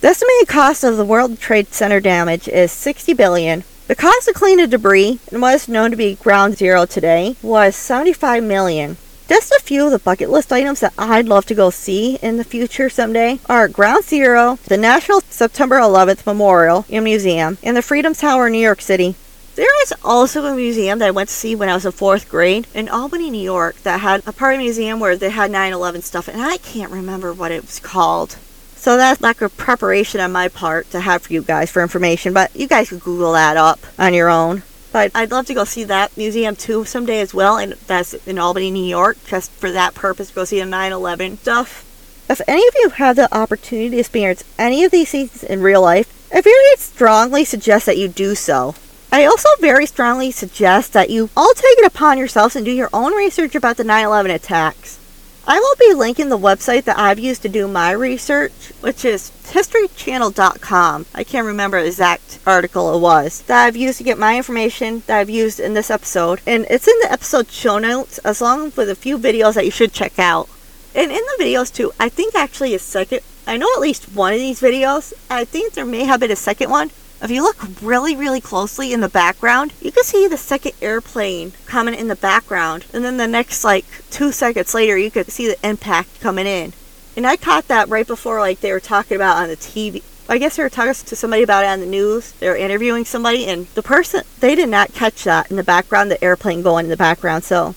The 0.00 0.08
estimated 0.08 0.48
cost 0.48 0.84
of 0.84 0.96
the 0.96 1.04
World 1.04 1.40
Trade 1.40 1.74
Center 1.74 2.00
damage 2.00 2.48
is 2.48 2.72
60 2.72 3.12
billion, 3.12 3.64
the 3.86 3.94
cost 3.94 4.26
to 4.28 4.32
clean 4.32 4.56
the 4.56 4.66
debris 4.66 5.18
and 5.30 5.42
what 5.42 5.56
is 5.56 5.68
known 5.68 5.90
to 5.90 5.96
be 5.98 6.14
ground 6.14 6.56
zero 6.56 6.86
today 6.86 7.36
was 7.42 7.76
75 7.76 8.42
million. 8.42 8.96
Just 9.32 9.50
a 9.50 9.60
few 9.60 9.86
of 9.86 9.92
the 9.92 9.98
bucket 9.98 10.28
list 10.28 10.52
items 10.52 10.80
that 10.80 10.92
I'd 10.98 11.26
love 11.26 11.46
to 11.46 11.54
go 11.54 11.70
see 11.70 12.16
in 12.16 12.36
the 12.36 12.44
future 12.44 12.90
someday 12.90 13.40
are 13.48 13.66
Ground 13.66 14.04
Zero, 14.04 14.58
the 14.66 14.76
National 14.76 15.22
September 15.22 15.76
11th 15.76 16.26
Memorial 16.26 16.84
and 16.90 17.02
Museum, 17.02 17.56
and 17.62 17.74
the 17.74 17.80
Freedom 17.80 18.12
Tower 18.12 18.48
in 18.48 18.52
New 18.52 18.58
York 18.58 18.82
City. 18.82 19.14
There 19.54 19.82
is 19.84 19.94
also 20.04 20.44
a 20.44 20.54
museum 20.54 20.98
that 20.98 21.08
I 21.08 21.12
went 21.12 21.30
to 21.30 21.34
see 21.34 21.54
when 21.54 21.70
I 21.70 21.74
was 21.74 21.86
in 21.86 21.92
fourth 21.92 22.28
grade 22.28 22.66
in 22.74 22.90
Albany, 22.90 23.30
New 23.30 23.40
York, 23.40 23.76
that 23.84 24.00
had 24.00 24.22
a 24.26 24.34
part 24.34 24.52
of 24.52 24.58
the 24.58 24.64
museum 24.64 25.00
where 25.00 25.16
they 25.16 25.30
had 25.30 25.50
9 25.50 25.72
11 25.72 26.02
stuff, 26.02 26.28
and 26.28 26.42
I 26.42 26.58
can't 26.58 26.92
remember 26.92 27.32
what 27.32 27.52
it 27.52 27.62
was 27.62 27.80
called. 27.80 28.36
So 28.76 28.98
that's 28.98 29.22
lack 29.22 29.40
of 29.40 29.56
preparation 29.56 30.20
on 30.20 30.32
my 30.32 30.48
part 30.48 30.90
to 30.90 31.00
have 31.00 31.22
for 31.22 31.32
you 31.32 31.40
guys 31.40 31.70
for 31.70 31.80
information, 31.80 32.34
but 32.34 32.54
you 32.54 32.68
guys 32.68 32.90
could 32.90 33.00
Google 33.00 33.32
that 33.32 33.56
up 33.56 33.80
on 33.98 34.12
your 34.12 34.28
own. 34.28 34.62
But 34.92 35.10
I'd 35.14 35.30
love 35.30 35.46
to 35.46 35.54
go 35.54 35.64
see 35.64 35.84
that 35.84 36.14
museum 36.16 36.54
too 36.54 36.84
someday 36.84 37.20
as 37.20 37.32
well, 37.32 37.56
and 37.56 37.72
that's 37.86 38.12
in 38.26 38.38
Albany, 38.38 38.70
New 38.70 38.84
York, 38.84 39.16
just 39.26 39.50
for 39.52 39.72
that 39.72 39.94
purpose, 39.94 40.30
go 40.30 40.44
see 40.44 40.60
the 40.60 40.66
9 40.66 40.92
11 40.92 41.38
stuff. 41.38 41.88
If 42.28 42.40
any 42.46 42.66
of 42.68 42.74
you 42.76 42.90
have 42.90 43.16
the 43.16 43.34
opportunity 43.34 43.90
to 43.90 43.98
experience 43.98 44.44
any 44.58 44.84
of 44.84 44.90
these 44.90 45.10
things 45.10 45.42
in 45.42 45.62
real 45.62 45.82
life, 45.82 46.12
I 46.32 46.40
very 46.40 46.76
strongly 46.76 47.44
suggest 47.44 47.86
that 47.86 47.98
you 47.98 48.08
do 48.08 48.34
so. 48.34 48.74
I 49.10 49.24
also 49.24 49.48
very 49.60 49.86
strongly 49.86 50.30
suggest 50.30 50.92
that 50.92 51.10
you 51.10 51.28
all 51.36 51.52
take 51.54 51.78
it 51.78 51.86
upon 51.86 52.16
yourselves 52.16 52.56
and 52.56 52.64
do 52.64 52.70
your 52.70 52.88
own 52.92 53.14
research 53.14 53.54
about 53.54 53.76
the 53.76 53.84
9 53.84 54.04
11 54.04 54.30
attacks. 54.30 54.98
I 55.44 55.58
will 55.58 55.74
be 55.76 55.92
linking 55.92 56.28
the 56.28 56.38
website 56.38 56.84
that 56.84 56.98
I've 56.98 57.18
used 57.18 57.42
to 57.42 57.48
do 57.48 57.66
my 57.66 57.90
research, 57.90 58.72
which 58.80 59.04
is 59.04 59.32
historychannel.com. 59.44 61.06
I 61.12 61.24
can't 61.24 61.46
remember 61.46 61.78
exact 61.78 62.38
article 62.46 62.94
it 62.94 63.00
was 63.00 63.42
that 63.42 63.64
I've 63.66 63.74
used 63.74 63.98
to 63.98 64.04
get 64.04 64.18
my 64.18 64.36
information 64.36 65.02
that 65.06 65.18
I've 65.18 65.28
used 65.28 65.58
in 65.58 65.74
this 65.74 65.90
episode. 65.90 66.40
And 66.46 66.64
it's 66.70 66.86
in 66.86 66.98
the 67.00 67.10
episode 67.10 67.50
show 67.50 67.78
notes, 67.78 68.18
as 68.18 68.40
long 68.40 68.72
with 68.76 68.88
a 68.88 68.94
few 68.94 69.18
videos 69.18 69.54
that 69.54 69.64
you 69.64 69.72
should 69.72 69.92
check 69.92 70.16
out. 70.16 70.48
And 70.94 71.10
in 71.10 71.18
the 71.18 71.44
videos 71.44 71.74
too, 71.74 71.90
I 71.98 72.08
think 72.08 72.36
actually 72.36 72.74
a 72.74 72.78
second, 72.78 73.20
I 73.44 73.56
know 73.56 73.68
at 73.74 73.80
least 73.80 74.14
one 74.14 74.32
of 74.32 74.38
these 74.38 74.60
videos, 74.60 75.12
I 75.28 75.44
think 75.44 75.72
there 75.72 75.84
may 75.84 76.04
have 76.04 76.20
been 76.20 76.30
a 76.30 76.36
second 76.36 76.70
one, 76.70 76.92
if 77.22 77.30
you 77.30 77.42
look 77.42 77.56
really, 77.80 78.16
really 78.16 78.40
closely 78.40 78.92
in 78.92 79.00
the 79.00 79.08
background, 79.08 79.72
you 79.80 79.92
can 79.92 80.02
see 80.02 80.26
the 80.26 80.36
second 80.36 80.72
airplane 80.82 81.52
coming 81.66 81.94
in 81.94 82.08
the 82.08 82.16
background. 82.16 82.84
And 82.92 83.04
then 83.04 83.16
the 83.16 83.28
next, 83.28 83.62
like, 83.62 83.84
two 84.10 84.32
seconds 84.32 84.74
later, 84.74 84.98
you 84.98 85.10
could 85.10 85.30
see 85.30 85.46
the 85.46 85.66
impact 85.66 86.20
coming 86.20 86.46
in. 86.46 86.72
And 87.16 87.26
I 87.26 87.36
caught 87.36 87.68
that 87.68 87.88
right 87.88 88.06
before, 88.06 88.40
like, 88.40 88.60
they 88.60 88.72
were 88.72 88.80
talking 88.80 89.14
about 89.14 89.36
on 89.36 89.48
the 89.48 89.56
TV. 89.56 90.02
I 90.28 90.38
guess 90.38 90.56
they 90.56 90.62
were 90.62 90.70
talking 90.70 90.94
to 90.94 91.16
somebody 91.16 91.42
about 91.42 91.64
it 91.64 91.68
on 91.68 91.80
the 91.80 91.86
news. 91.86 92.32
They 92.32 92.48
were 92.48 92.56
interviewing 92.56 93.04
somebody, 93.04 93.46
and 93.46 93.66
the 93.74 93.82
person, 93.82 94.24
they 94.40 94.54
did 94.54 94.68
not 94.68 94.94
catch 94.94 95.24
that 95.24 95.50
in 95.50 95.56
the 95.56 95.62
background, 95.62 96.10
the 96.10 96.22
airplane 96.24 96.62
going 96.62 96.86
in 96.86 96.90
the 96.90 96.96
background. 96.96 97.44
So 97.44 97.74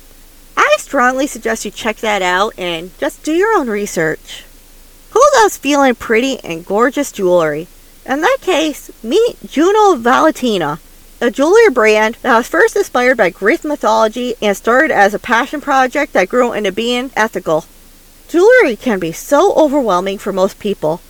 I 0.58 0.76
strongly 0.80 1.28
suggest 1.28 1.66
you 1.66 1.72
check 1.72 1.98
that 1.98 2.22
out 2.22 2.54
and 2.58 2.98
just 2.98 3.24
do 3.24 3.34
your 3.34 3.56
own 3.58 3.68
research. 3.68 4.46
Who 5.12 5.22
loves 5.36 5.58
feeling 5.58 5.96
pretty 5.96 6.40
and 6.40 6.66
gorgeous 6.66 7.12
jewelry? 7.12 7.68
In 8.06 8.22
that 8.22 8.38
case, 8.42 8.92
meet 9.04 9.38
Juno 9.48 9.96
Valentina, 9.96 10.80
a 11.20 11.32
jewelry 11.32 11.72
brand 11.72 12.18
that 12.22 12.38
was 12.38 12.48
first 12.48 12.76
inspired 12.76 13.18
by 13.18 13.32
Greek 13.32 13.64
mythology 13.64 14.36
and 14.44 14.56
started 14.56 14.92
as 14.92 15.16
a 15.16 15.20
passion 15.20 15.60
project 15.60 16.14
that 16.14 16.30
grew 16.30 16.54
into 16.54 16.72
being 16.72 17.10
ethical. 17.16 17.66
Jewelry 18.28 18.76
can 18.76 19.00
be 19.00 19.12
so 19.12 19.56
overwhelming 19.56 20.20
for 20.20 20.32
most 20.32 20.60
people. 20.60 21.02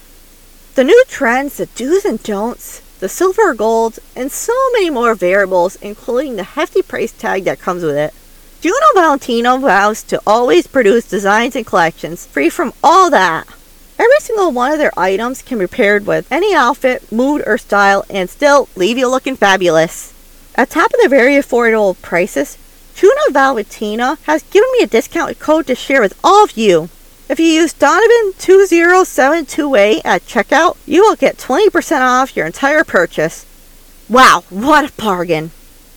The 0.75 0.85
new 0.85 1.03
trends, 1.09 1.57
the 1.57 1.65
do's 1.65 2.05
and 2.05 2.23
don'ts, 2.23 2.79
the 3.01 3.09
silver 3.09 3.49
or 3.49 3.53
gold, 3.53 3.99
and 4.15 4.31
so 4.31 4.53
many 4.71 4.89
more 4.89 5.15
variables, 5.15 5.75
including 5.77 6.37
the 6.37 6.43
hefty 6.43 6.81
price 6.81 7.11
tag 7.11 7.43
that 7.43 7.59
comes 7.59 7.83
with 7.83 7.97
it. 7.97 8.13
Juno 8.61 8.85
Valentino 8.93 9.57
vows 9.57 10.01
to 10.03 10.21
always 10.25 10.65
produce 10.65 11.09
designs 11.09 11.57
and 11.57 11.65
collections 11.65 12.25
free 12.25 12.49
from 12.49 12.71
all 12.81 13.09
that. 13.09 13.47
Every 13.97 14.19
single 14.19 14.51
one 14.51 14.71
of 14.71 14.77
their 14.77 14.91
items 14.97 15.41
can 15.41 15.57
be 15.59 15.67
paired 15.67 16.05
with 16.05 16.29
any 16.31 16.53
outfit, 16.53 17.09
mood, 17.11 17.43
or 17.45 17.57
style 17.57 18.05
and 18.09 18.29
still 18.29 18.67
leave 18.75 18.97
you 18.97 19.07
looking 19.07 19.37
fabulous. 19.37 20.13
At 20.55 20.69
top 20.69 20.93
of 20.93 20.99
the 21.01 21.09
very 21.09 21.35
affordable 21.35 22.01
prices, 22.01 22.57
Juno 22.95 23.31
Valentina 23.31 24.17
has 24.23 24.43
given 24.43 24.69
me 24.73 24.83
a 24.83 24.87
discount 24.87 25.39
code 25.39 25.67
to 25.67 25.75
share 25.75 26.01
with 26.01 26.19
all 26.23 26.43
of 26.43 26.57
you. 26.57 26.89
If 27.27 27.39
you 27.39 27.47
use 27.47 27.73
Donovan20728 27.73 30.01
at 30.05 30.25
checkout, 30.25 30.77
you 30.85 31.01
will 31.01 31.15
get 31.15 31.37
20% 31.37 32.01
off 32.01 32.35
your 32.35 32.45
entire 32.45 32.83
purchase. 32.83 33.47
Wow, 34.07 34.43
what 34.49 34.87
a 34.89 34.93
bargain! 34.93 35.49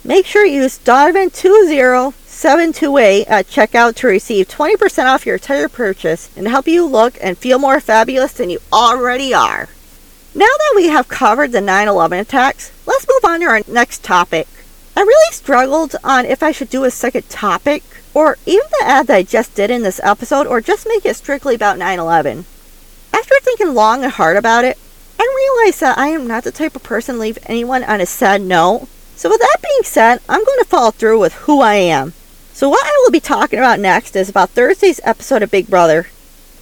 Make 0.05 0.27
sure 0.27 0.45
you 0.45 0.63
use 0.63 0.79
Donovan20 0.79 2.15
728 2.39 3.27
at 3.27 3.49
checkout 3.49 3.97
to 3.97 4.07
receive 4.07 4.47
20% 4.47 5.07
off 5.07 5.27
your 5.27 5.35
entire 5.35 5.69
purchase 5.69 6.31
and 6.37 6.47
help 6.47 6.69
you 6.69 6.87
look 6.87 7.19
and 7.21 7.37
feel 7.37 7.59
more 7.59 7.81
fabulous 7.81 8.33
than 8.33 8.49
you 8.49 8.61
already 8.73 9.35
are. 9.35 9.69
Now 10.37 10.47
that 10.47 10.73
we 10.77 10.87
have 10.87 11.09
covered 11.09 11.51
the 11.51 11.61
9 11.61 11.89
11 11.89 12.17
attacks, 12.21 12.71
let's 12.87 13.09
move 13.09 13.29
on 13.29 13.41
to 13.41 13.47
our 13.47 13.63
next 13.67 14.05
topic. 14.05 14.47
I 14.97 15.01
really 15.01 15.33
struggled 15.33 15.97
on 16.05 16.27
if 16.27 16.45
I 16.45 16.53
should 16.53 16.71
do 16.71 16.85
a 16.85 16.93
second 16.93 17.29
topic, 17.29 17.83
or 18.15 18.39
even 18.47 18.69
the 18.79 18.87
ad 18.87 19.09
that 19.09 19.17
I 19.17 19.23
just 19.25 19.57
did 19.57 19.73
in 19.73 19.83
this 19.83 20.01
episode, 20.05 20.47
or 20.47 20.61
just 20.61 20.87
make 20.87 21.05
it 21.05 21.17
strictly 21.17 21.57
about 21.57 21.77
9 21.77 21.99
11. 21.99 22.47
After 23.13 23.35
thinking 23.41 23.75
long 23.75 24.05
and 24.05 24.13
hard 24.13 24.37
about 24.37 24.65
it, 24.65 24.79
I 25.19 25.57
realized 25.59 25.81
that 25.81 25.99
I 25.99 26.11
am 26.11 26.29
not 26.29 26.45
the 26.45 26.53
type 26.53 26.77
of 26.77 26.85
person 26.85 27.17
to 27.17 27.21
leave 27.21 27.39
anyone 27.47 27.83
on 27.83 28.01
a 28.01 28.07
sad 28.07 28.43
note. 28.43 28.87
So, 29.17 29.29
with 29.29 29.41
that 29.41 29.57
being 29.61 29.83
said, 29.83 30.21
I'm 30.29 30.45
going 30.45 30.61
to 30.61 30.65
follow 30.67 30.93
through 30.93 31.19
with 31.19 31.35
who 31.35 31.61
I 31.63 31.75
am. 31.75 32.15
So, 32.59 32.69
what 32.69 32.85
I 32.85 33.03
will 33.05 33.13
be 33.13 33.21
talking 33.21 33.61
about 33.61 33.79
next 33.79 34.17
is 34.17 34.29
about 34.29 34.51
Thursday's 34.51 35.01
episode 35.05 35.45
of 35.45 35.51
Big 35.53 35.69
Brother. 35.69 36.09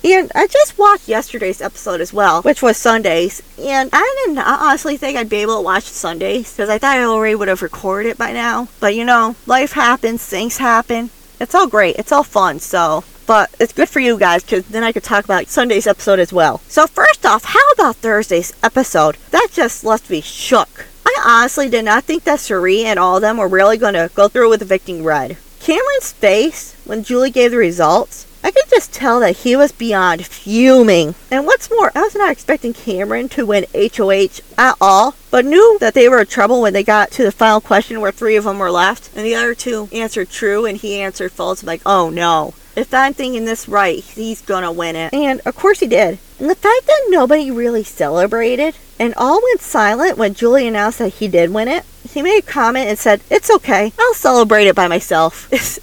And 0.05 0.31
I 0.35 0.47
just 0.47 0.77
watched 0.77 1.09
yesterday's 1.09 1.63
episode 1.63 2.03
as 2.03 2.13
well, 2.13 2.43
which 2.43 2.61
was 2.61 2.77
Sundays. 2.77 3.41
And 3.59 3.89
I 3.95 4.23
didn't 4.27 4.37
honestly 4.37 4.99
think 4.99 5.17
I'd 5.17 5.31
be 5.31 5.39
able 5.39 5.57
to 5.57 5.63
watch 5.63 5.85
Sundays 5.85 6.53
because 6.53 6.69
I 6.69 6.77
thought 6.77 6.99
I 6.99 7.05
already 7.05 7.35
would 7.35 7.49
have 7.49 7.63
recorded 7.63 8.11
it 8.11 8.19
by 8.19 8.33
now. 8.33 8.69
But 8.79 8.95
you 8.95 9.07
know, 9.07 9.37
life 9.47 9.73
happens, 9.73 10.23
things 10.23 10.59
happen. 10.59 11.09
It's 11.41 11.55
all 11.55 11.67
great, 11.67 11.97
it's 11.97 12.13
all 12.13 12.25
fun. 12.25 12.59
So, 12.59 13.03
but 13.27 13.55
it's 13.59 13.73
good 13.73 13.89
for 13.89 14.01
you 14.01 14.19
guys 14.19 14.43
because 14.43 14.67
then 14.67 14.85
I 14.85 14.93
could 14.93 15.03
talk 15.03 15.25
about 15.25 15.49
Sunday's 15.49 15.87
episode 15.87 16.19
as 16.19 16.31
well. 16.31 16.61
So, 16.69 16.87
first 16.87 17.25
off, 17.25 17.45
how 17.45 17.71
about 17.71 17.97
Thursday's 17.97 18.53
episode? 18.63 19.17
That 19.31 19.49
just 19.51 19.83
left 19.83 20.11
me 20.11 20.21
shook. 20.21 20.89
I 21.07 21.23
honestly 21.25 21.71
did 21.71 21.87
not 21.87 22.05
think 22.05 22.25
that 22.25 22.41
Cirie 22.41 22.85
and 22.85 22.99
all 22.99 23.17
of 23.17 23.23
them 23.23 23.39
were 23.39 23.49
really 23.49 23.79
going 23.79 23.95
to 23.95 24.11
go 24.15 24.29
through 24.29 24.51
with 24.51 24.61
evicting 24.61 25.03
Red. 25.03 25.39
Cameron's 25.67 26.13
face 26.13 26.77
when 26.85 27.03
Julie 27.03 27.33
gave 27.33 27.51
the 27.51 27.57
results, 27.57 28.25
I 28.45 28.53
could 28.53 28.71
just 28.71 28.93
tell 28.93 29.19
that 29.19 29.39
he 29.39 29.57
was 29.57 29.73
beyond 29.73 30.25
fuming. 30.25 31.17
And 31.29 31.45
what's 31.45 31.69
more, 31.69 31.91
I 31.93 32.03
was 32.03 32.15
not 32.15 32.31
expecting 32.31 32.73
Cameron 32.73 33.29
to 33.31 33.45
win 33.45 33.67
HOH 33.75 34.43
at 34.57 34.77
all, 34.81 35.17
but 35.33 35.45
knew 35.45 35.77
that 35.81 35.95
they 35.95 36.09
were 36.09 36.21
in 36.21 36.29
trouble 36.29 36.63
when 36.63 36.73
they 36.73 36.85
got 36.85 37.11
to 37.11 37.25
the 37.25 37.33
final 37.33 37.61
question 37.61 38.01
where 38.01 38.13
three 38.13 38.37
of 38.37 38.45
them 38.45 38.61
were 38.61 38.71
left, 38.71 39.11
and 39.17 39.27
the 39.27 39.35
other 39.35 39.57
two 39.57 39.89
answered 39.91 40.31
true 40.31 40.67
and 40.67 40.77
he 40.77 41.01
answered 41.01 41.33
false. 41.33 41.65
I'm 41.65 41.67
like, 41.67 41.83
oh 41.85 42.11
no. 42.11 42.55
If 42.77 42.95
I'm 42.95 43.13
thinking 43.13 43.45
this 43.45 43.69
right, 43.69 43.99
he's 43.99 44.43
gonna 44.43 44.71
win 44.71 44.95
it. 44.95 45.13
And 45.13 45.41
of 45.45 45.57
course 45.57 45.81
he 45.81 45.89
did. 45.89 46.21
And 46.39 46.49
the 46.49 46.55
fact 46.55 46.87
that 46.87 47.07
nobody 47.09 47.51
really 47.51 47.83
celebrated 47.83 48.77
and 49.01 49.15
all 49.17 49.43
went 49.43 49.63
silent 49.63 50.17
when 50.17 50.35
Julie 50.35 50.69
announced 50.69 51.01
that 51.01 51.15
he 51.15 51.27
did 51.27 51.53
win 51.53 51.67
it, 51.67 51.85
he 52.17 52.23
made 52.23 52.39
a 52.39 52.43
comment 52.43 52.89
and 52.89 52.99
said, 52.99 53.21
It's 53.31 53.51
okay, 53.51 53.93
I'll 53.99 54.15
celebrate 54.15 54.67
it 54.67 54.75
by 54.75 54.89
myself. 54.89 55.49
It's 55.53 55.79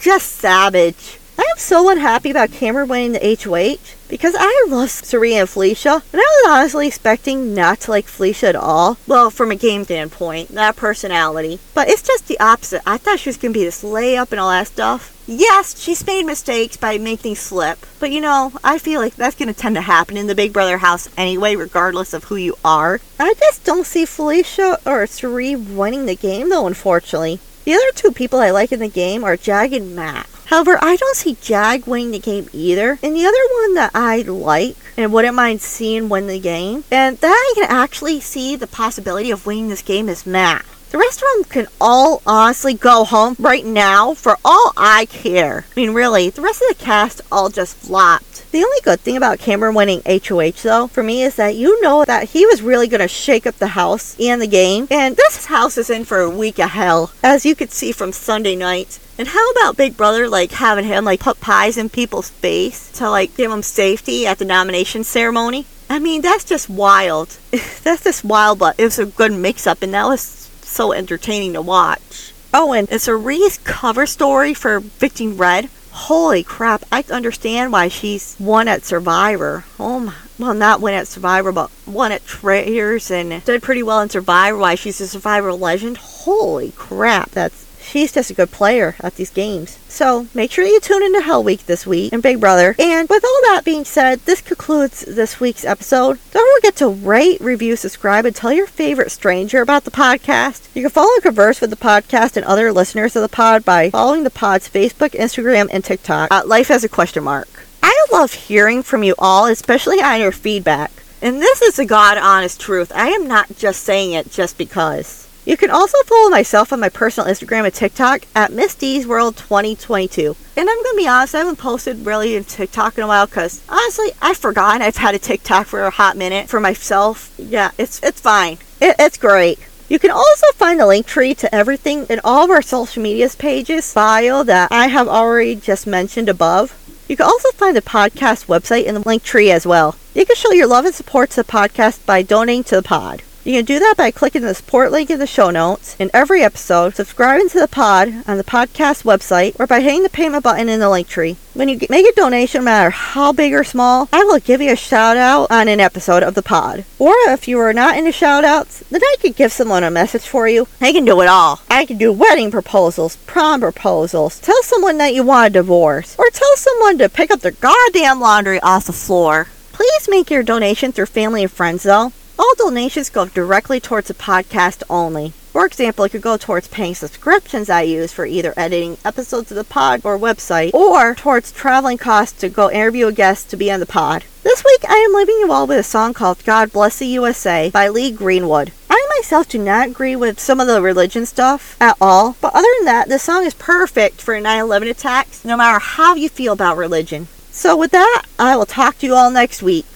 just 0.00 0.32
savage. 0.32 1.17
I 1.38 1.42
am 1.42 1.56
so 1.56 1.88
unhappy 1.88 2.32
about 2.32 2.50
Cameron 2.50 2.88
winning 2.88 3.12
the 3.12 3.38
HOH 3.40 3.94
because 4.08 4.34
I 4.36 4.66
love 4.68 4.90
Cirie 4.90 5.36
and 5.36 5.48
Felicia, 5.48 6.02
and 6.12 6.20
I 6.20 6.42
was 6.42 6.50
honestly 6.50 6.88
expecting 6.88 7.54
not 7.54 7.78
to 7.80 7.92
like 7.92 8.06
Felicia 8.06 8.48
at 8.48 8.56
all. 8.56 8.98
Well, 9.06 9.30
from 9.30 9.52
a 9.52 9.54
game 9.54 9.84
standpoint, 9.84 10.52
not 10.52 10.74
personality. 10.74 11.60
But 11.74 11.88
it's 11.90 12.02
just 12.02 12.26
the 12.26 12.40
opposite. 12.40 12.82
I 12.84 12.96
thought 12.96 13.20
she 13.20 13.28
was 13.28 13.36
going 13.36 13.52
to 13.52 13.58
be 13.60 13.64
this 13.64 13.84
layup 13.84 14.32
and 14.32 14.40
all 14.40 14.50
that 14.50 14.66
stuff. 14.66 15.14
Yes, 15.28 15.80
she's 15.80 16.04
made 16.04 16.26
mistakes 16.26 16.76
by 16.76 16.98
making 16.98 17.36
slip, 17.36 17.86
but 18.00 18.10
you 18.10 18.20
know, 18.20 18.54
I 18.64 18.78
feel 18.78 19.00
like 19.00 19.14
that's 19.14 19.36
going 19.36 19.46
to 19.46 19.54
tend 19.54 19.76
to 19.76 19.82
happen 19.82 20.16
in 20.16 20.26
the 20.26 20.34
Big 20.34 20.52
Brother 20.52 20.78
house 20.78 21.08
anyway, 21.16 21.54
regardless 21.54 22.12
of 22.14 22.24
who 22.24 22.36
you 22.36 22.56
are. 22.64 22.98
I 23.20 23.34
just 23.34 23.62
don't 23.62 23.86
see 23.86 24.06
Felicia 24.06 24.80
or 24.84 25.06
Cirie 25.06 25.54
winning 25.54 26.06
the 26.06 26.16
game, 26.16 26.50
though, 26.50 26.66
unfortunately. 26.66 27.38
The 27.64 27.74
other 27.74 27.92
two 27.94 28.10
people 28.10 28.40
I 28.40 28.50
like 28.50 28.72
in 28.72 28.80
the 28.80 28.88
game 28.88 29.22
are 29.22 29.36
Jag 29.36 29.72
and 29.72 29.94
Matt. 29.94 30.28
However, 30.48 30.78
I 30.80 30.96
don't 30.96 31.16
see 31.16 31.36
Jag 31.42 31.86
winning 31.86 32.10
the 32.10 32.18
game 32.18 32.48
either. 32.54 32.98
And 33.02 33.14
the 33.14 33.26
other 33.26 33.36
one 33.62 33.74
that 33.74 33.90
I 33.94 34.22
like 34.22 34.76
and 34.96 35.12
wouldn't 35.12 35.34
mind 35.34 35.60
seeing 35.60 36.08
win 36.08 36.26
the 36.26 36.40
game, 36.40 36.84
and 36.90 37.18
that 37.18 37.28
I 37.28 37.52
can 37.54 37.70
actually 37.70 38.20
see 38.20 38.56
the 38.56 38.66
possibility 38.66 39.30
of 39.30 39.44
winning 39.44 39.68
this 39.68 39.82
game 39.82 40.08
is 40.08 40.26
Matt. 40.26 40.64
The 40.90 40.96
rest 40.96 41.22
of 41.22 41.28
them 41.34 41.44
can 41.44 41.66
all 41.78 42.22
honestly 42.26 42.72
go 42.72 43.04
home 43.04 43.36
right 43.38 43.64
now 43.64 44.14
for 44.14 44.38
all 44.42 44.72
I 44.74 45.04
care. 45.04 45.66
I 45.70 45.80
mean, 45.80 45.92
really, 45.92 46.30
the 46.30 46.40
rest 46.40 46.62
of 46.62 46.68
the 46.68 46.82
cast 46.82 47.20
all 47.30 47.50
just 47.50 47.76
flopped. 47.76 48.50
The 48.50 48.64
only 48.64 48.78
good 48.82 49.00
thing 49.00 49.18
about 49.18 49.38
Cameron 49.38 49.74
winning 49.74 50.00
HOH, 50.06 50.62
though, 50.62 50.86
for 50.86 51.02
me, 51.02 51.22
is 51.22 51.36
that 51.36 51.56
you 51.56 51.78
know 51.82 52.06
that 52.06 52.30
he 52.30 52.46
was 52.46 52.62
really 52.62 52.88
going 52.88 53.02
to 53.02 53.08
shake 53.08 53.46
up 53.46 53.56
the 53.56 53.66
house 53.66 54.18
and 54.18 54.40
the 54.40 54.46
game. 54.46 54.88
And 54.90 55.14
this 55.14 55.44
house 55.44 55.76
is 55.76 55.90
in 55.90 56.06
for 56.06 56.20
a 56.20 56.30
week 56.30 56.58
of 56.58 56.70
hell, 56.70 57.12
as 57.22 57.44
you 57.44 57.54
could 57.54 57.70
see 57.70 57.92
from 57.92 58.12
Sunday 58.12 58.56
night. 58.56 58.98
And 59.18 59.26
how 59.26 59.50
about 59.50 59.76
Big 59.76 59.96
Brother, 59.96 60.28
like, 60.28 60.52
having 60.52 60.84
him, 60.84 61.04
like, 61.04 61.18
put 61.18 61.40
pies 61.40 61.76
in 61.76 61.88
people's 61.88 62.30
face 62.30 62.88
to, 62.92 63.10
like, 63.10 63.36
give 63.36 63.50
them 63.50 63.62
safety 63.62 64.28
at 64.28 64.38
the 64.38 64.44
nomination 64.44 65.02
ceremony? 65.02 65.66
I 65.90 65.98
mean, 65.98 66.22
that's 66.22 66.44
just 66.44 66.70
wild. 66.70 67.36
that's 67.82 68.04
just 68.04 68.24
wild, 68.24 68.60
but 68.60 68.76
it 68.78 68.84
was 68.84 69.00
a 69.00 69.06
good 69.06 69.32
mix 69.32 69.66
up, 69.66 69.82
and 69.82 69.92
that 69.92 70.06
was 70.06 70.48
so 70.62 70.92
entertaining 70.92 71.54
to 71.54 71.62
watch. 71.62 72.32
Oh, 72.54 72.72
and 72.72 72.88
it's 72.92 73.08
a 73.08 73.16
Reese 73.16 73.58
cover 73.58 74.06
story 74.06 74.54
for 74.54 74.78
Victim 74.78 75.36
Red. 75.36 75.68
Holy 75.90 76.44
crap, 76.44 76.84
I 76.92 77.04
understand 77.10 77.72
why 77.72 77.88
she's 77.88 78.36
won 78.38 78.68
at 78.68 78.84
Survivor. 78.84 79.64
Oh 79.80 79.98
my, 79.98 80.14
well, 80.38 80.54
not 80.54 80.80
won 80.80 80.94
at 80.94 81.08
Survivor, 81.08 81.50
but 81.50 81.72
won 81.86 82.12
at 82.12 82.24
Traitors 82.24 83.10
and 83.10 83.44
did 83.44 83.62
pretty 83.62 83.82
well 83.82 84.00
in 84.00 84.08
Survivor, 84.10 84.56
why 84.56 84.76
she's 84.76 85.00
a 85.00 85.08
Survivor 85.08 85.52
legend. 85.52 85.96
Holy 85.96 86.70
crap, 86.70 87.32
that's 87.32 87.66
she's 87.88 88.12
just 88.12 88.30
a 88.30 88.34
good 88.34 88.50
player 88.50 88.94
at 89.00 89.16
these 89.16 89.30
games. 89.30 89.78
So 89.88 90.28
make 90.34 90.52
sure 90.52 90.64
you 90.64 90.78
tune 90.80 91.02
into 91.02 91.22
Hell 91.22 91.42
Week 91.42 91.66
this 91.66 91.86
week 91.86 92.12
and 92.12 92.22
Big 92.22 92.40
Brother. 92.40 92.76
And 92.78 93.08
with 93.08 93.24
all 93.24 93.40
that 93.44 93.64
being 93.64 93.84
said, 93.84 94.20
this 94.20 94.40
concludes 94.40 95.00
this 95.00 95.40
week's 95.40 95.64
episode. 95.64 96.18
Don't 96.30 96.60
forget 96.60 96.76
to 96.76 96.88
rate, 96.88 97.40
review, 97.40 97.76
subscribe, 97.76 98.24
and 98.24 98.36
tell 98.36 98.52
your 98.52 98.66
favorite 98.66 99.10
stranger 99.10 99.62
about 99.62 99.84
the 99.84 99.90
podcast. 99.90 100.68
You 100.74 100.82
can 100.82 100.90
follow 100.90 101.14
and 101.14 101.22
converse 101.22 101.60
with 101.60 101.70
the 101.70 101.76
podcast 101.76 102.36
and 102.36 102.44
other 102.44 102.72
listeners 102.72 103.16
of 103.16 103.22
the 103.22 103.28
pod 103.28 103.64
by 103.64 103.90
following 103.90 104.24
the 104.24 104.30
pod's 104.30 104.68
Facebook, 104.68 105.10
Instagram, 105.10 105.68
and 105.72 105.84
TikTok 105.84 106.30
at 106.30 106.48
Life 106.48 106.70
as 106.70 106.84
a 106.84 106.88
Question 106.88 107.24
Mark. 107.24 107.48
I 107.82 108.06
love 108.12 108.32
hearing 108.32 108.82
from 108.82 109.02
you 109.02 109.14
all, 109.18 109.46
especially 109.46 110.00
on 110.00 110.20
your 110.20 110.32
feedback. 110.32 110.90
And 111.20 111.40
this 111.40 111.62
is 111.62 111.76
the 111.76 111.86
God 111.86 112.16
honest 112.18 112.60
truth. 112.60 112.92
I 112.94 113.08
am 113.08 113.26
not 113.26 113.56
just 113.56 113.82
saying 113.82 114.12
it 114.12 114.30
just 114.30 114.56
because. 114.56 115.27
You 115.48 115.56
can 115.56 115.70
also 115.70 115.96
follow 116.04 116.28
myself 116.28 116.74
on 116.74 116.80
my 116.80 116.90
personal 116.90 117.26
Instagram 117.26 117.64
and 117.64 117.72
TikTok 117.72 118.26
at 118.34 118.52
Miss 118.52 118.74
D's 118.74 119.06
World 119.06 119.38
2022. 119.38 120.36
And 120.58 120.68
I'm 120.68 120.82
gonna 120.84 120.94
be 120.94 121.08
honest, 121.08 121.34
I 121.34 121.38
haven't 121.38 121.56
posted 121.56 122.04
really 122.04 122.36
in 122.36 122.44
TikTok 122.44 122.98
in 122.98 123.04
a 123.04 123.06
while 123.06 123.24
because 123.24 123.62
honestly, 123.66 124.10
I've 124.20 124.36
forgotten 124.36 124.82
I've 124.82 124.98
had 124.98 125.14
a 125.14 125.18
TikTok 125.18 125.66
for 125.66 125.84
a 125.84 125.90
hot 125.90 126.18
minute 126.18 126.50
for 126.50 126.60
myself. 126.60 127.34
Yeah, 127.38 127.70
it's 127.78 127.98
it's 128.02 128.20
fine. 128.20 128.58
It, 128.78 128.96
it's 128.98 129.16
great. 129.16 129.58
You 129.88 129.98
can 129.98 130.10
also 130.10 130.44
find 130.52 130.78
the 130.78 130.86
link 130.86 131.06
tree 131.06 131.34
to 131.36 131.54
everything 131.54 132.04
in 132.10 132.20
all 132.22 132.44
of 132.44 132.50
our 132.50 132.60
social 132.60 133.02
medias 133.02 133.34
pages 133.34 133.94
bio 133.94 134.42
that 134.42 134.70
I 134.70 134.88
have 134.88 135.08
already 135.08 135.56
just 135.56 135.86
mentioned 135.86 136.28
above. 136.28 136.74
You 137.08 137.16
can 137.16 137.24
also 137.24 137.52
find 137.52 137.74
the 137.74 137.80
podcast 137.80 138.48
website 138.48 138.84
in 138.84 138.96
the 138.96 139.08
link 139.08 139.22
tree 139.22 139.50
as 139.50 139.66
well. 139.66 139.96
You 140.14 140.26
can 140.26 140.36
show 140.36 140.52
your 140.52 140.66
love 140.66 140.84
and 140.84 140.94
support 140.94 141.30
to 141.30 141.36
the 141.36 141.50
podcast 141.50 142.04
by 142.04 142.20
donating 142.20 142.64
to 142.64 142.76
the 142.76 142.82
pod. 142.82 143.22
You 143.48 143.54
can 143.54 143.64
do 143.64 143.78
that 143.78 143.94
by 143.96 144.10
clicking 144.10 144.42
the 144.42 144.54
support 144.54 144.92
link 144.92 145.08
in 145.08 145.18
the 145.18 145.26
show 145.26 145.48
notes 145.48 145.96
in 145.98 146.10
every 146.12 146.42
episode, 146.42 146.94
subscribing 146.94 147.48
to 147.48 147.58
the 147.58 147.66
pod 147.66 148.08
on 148.28 148.36
the 148.36 148.44
podcast 148.44 149.04
website, 149.04 149.58
or 149.58 149.66
by 149.66 149.80
hitting 149.80 150.02
the 150.02 150.10
payment 150.10 150.44
button 150.44 150.68
in 150.68 150.80
the 150.80 150.90
link 150.90 151.08
tree. 151.08 151.38
When 151.54 151.70
you 151.70 151.78
make 151.88 152.06
a 152.06 152.12
donation, 152.12 152.60
no 152.60 152.66
matter 152.66 152.90
how 152.90 153.32
big 153.32 153.54
or 153.54 153.64
small, 153.64 154.06
I 154.12 154.22
will 154.22 154.38
give 154.38 154.60
you 154.60 154.70
a 154.70 154.76
shout 154.76 155.16
out 155.16 155.50
on 155.50 155.66
an 155.66 155.80
episode 155.80 156.22
of 156.22 156.34
the 156.34 156.42
pod. 156.42 156.84
Or 156.98 157.14
if 157.28 157.48
you 157.48 157.58
are 157.60 157.72
not 157.72 157.96
into 157.96 158.12
shout 158.12 158.44
outs, 158.44 158.84
then 158.90 159.00
I 159.02 159.16
could 159.18 159.34
give 159.34 159.50
someone 159.50 159.82
a 159.82 159.90
message 159.90 160.28
for 160.28 160.46
you. 160.46 160.68
I 160.82 160.92
can 160.92 161.06
do 161.06 161.22
it 161.22 161.26
all. 161.26 161.62
I 161.70 161.86
can 161.86 161.96
do 161.96 162.12
wedding 162.12 162.50
proposals, 162.50 163.16
prom 163.24 163.62
proposals, 163.62 164.40
tell 164.40 164.62
someone 164.62 164.98
that 164.98 165.14
you 165.14 165.22
want 165.22 165.46
a 165.46 165.50
divorce, 165.54 166.16
or 166.18 166.28
tell 166.28 166.54
someone 166.56 166.98
to 166.98 167.08
pick 167.08 167.30
up 167.30 167.40
their 167.40 167.52
goddamn 167.52 168.20
laundry 168.20 168.60
off 168.60 168.84
the 168.84 168.92
floor. 168.92 169.46
Please 169.72 170.06
make 170.06 170.30
your 170.30 170.42
donation 170.42 170.92
through 170.92 171.06
family 171.06 171.44
and 171.44 171.50
friends 171.50 171.84
though. 171.84 172.12
All 172.38 172.54
donations 172.56 173.10
go 173.10 173.26
directly 173.26 173.80
towards 173.80 174.06
the 174.08 174.14
podcast 174.14 174.84
only. 174.88 175.32
For 175.52 175.66
example, 175.66 176.04
it 176.04 176.10
could 176.10 176.22
go 176.22 176.36
towards 176.36 176.68
paying 176.68 176.94
subscriptions 176.94 177.68
I 177.68 177.82
use 177.82 178.12
for 178.12 178.24
either 178.26 178.54
editing 178.56 178.96
episodes 179.04 179.50
of 179.50 179.56
the 179.56 179.64
pod 179.64 180.02
or 180.04 180.16
website, 180.16 180.72
or 180.72 181.16
towards 181.16 181.50
traveling 181.50 181.98
costs 181.98 182.38
to 182.40 182.48
go 182.48 182.70
interview 182.70 183.08
a 183.08 183.12
guest 183.12 183.50
to 183.50 183.56
be 183.56 183.72
on 183.72 183.80
the 183.80 183.86
pod. 183.86 184.24
This 184.44 184.64
week, 184.64 184.84
I 184.88 184.94
am 184.94 185.14
leaving 185.14 185.38
you 185.40 185.50
all 185.50 185.66
with 185.66 185.80
a 185.80 185.82
song 185.82 186.14
called 186.14 186.44
God 186.44 186.70
Bless 186.72 187.00
the 187.00 187.06
USA 187.06 187.70
by 187.70 187.88
Lee 187.88 188.12
Greenwood. 188.12 188.70
I 188.88 189.04
myself 189.16 189.48
do 189.48 189.58
not 189.58 189.88
agree 189.88 190.14
with 190.14 190.38
some 190.38 190.60
of 190.60 190.68
the 190.68 190.80
religion 190.80 191.26
stuff 191.26 191.76
at 191.80 191.96
all, 192.00 192.36
but 192.40 192.54
other 192.54 192.68
than 192.78 192.84
that, 192.84 193.08
this 193.08 193.24
song 193.24 193.44
is 193.44 193.54
perfect 193.54 194.22
for 194.22 194.40
9 194.40 194.60
11 194.60 194.86
attacks, 194.86 195.44
no 195.44 195.56
matter 195.56 195.80
how 195.80 196.14
you 196.14 196.28
feel 196.28 196.52
about 196.52 196.76
religion. 196.76 197.26
So, 197.50 197.76
with 197.76 197.90
that, 197.90 198.22
I 198.38 198.56
will 198.56 198.66
talk 198.66 198.98
to 198.98 199.06
you 199.06 199.16
all 199.16 199.32
next 199.32 199.60
week. 199.60 199.86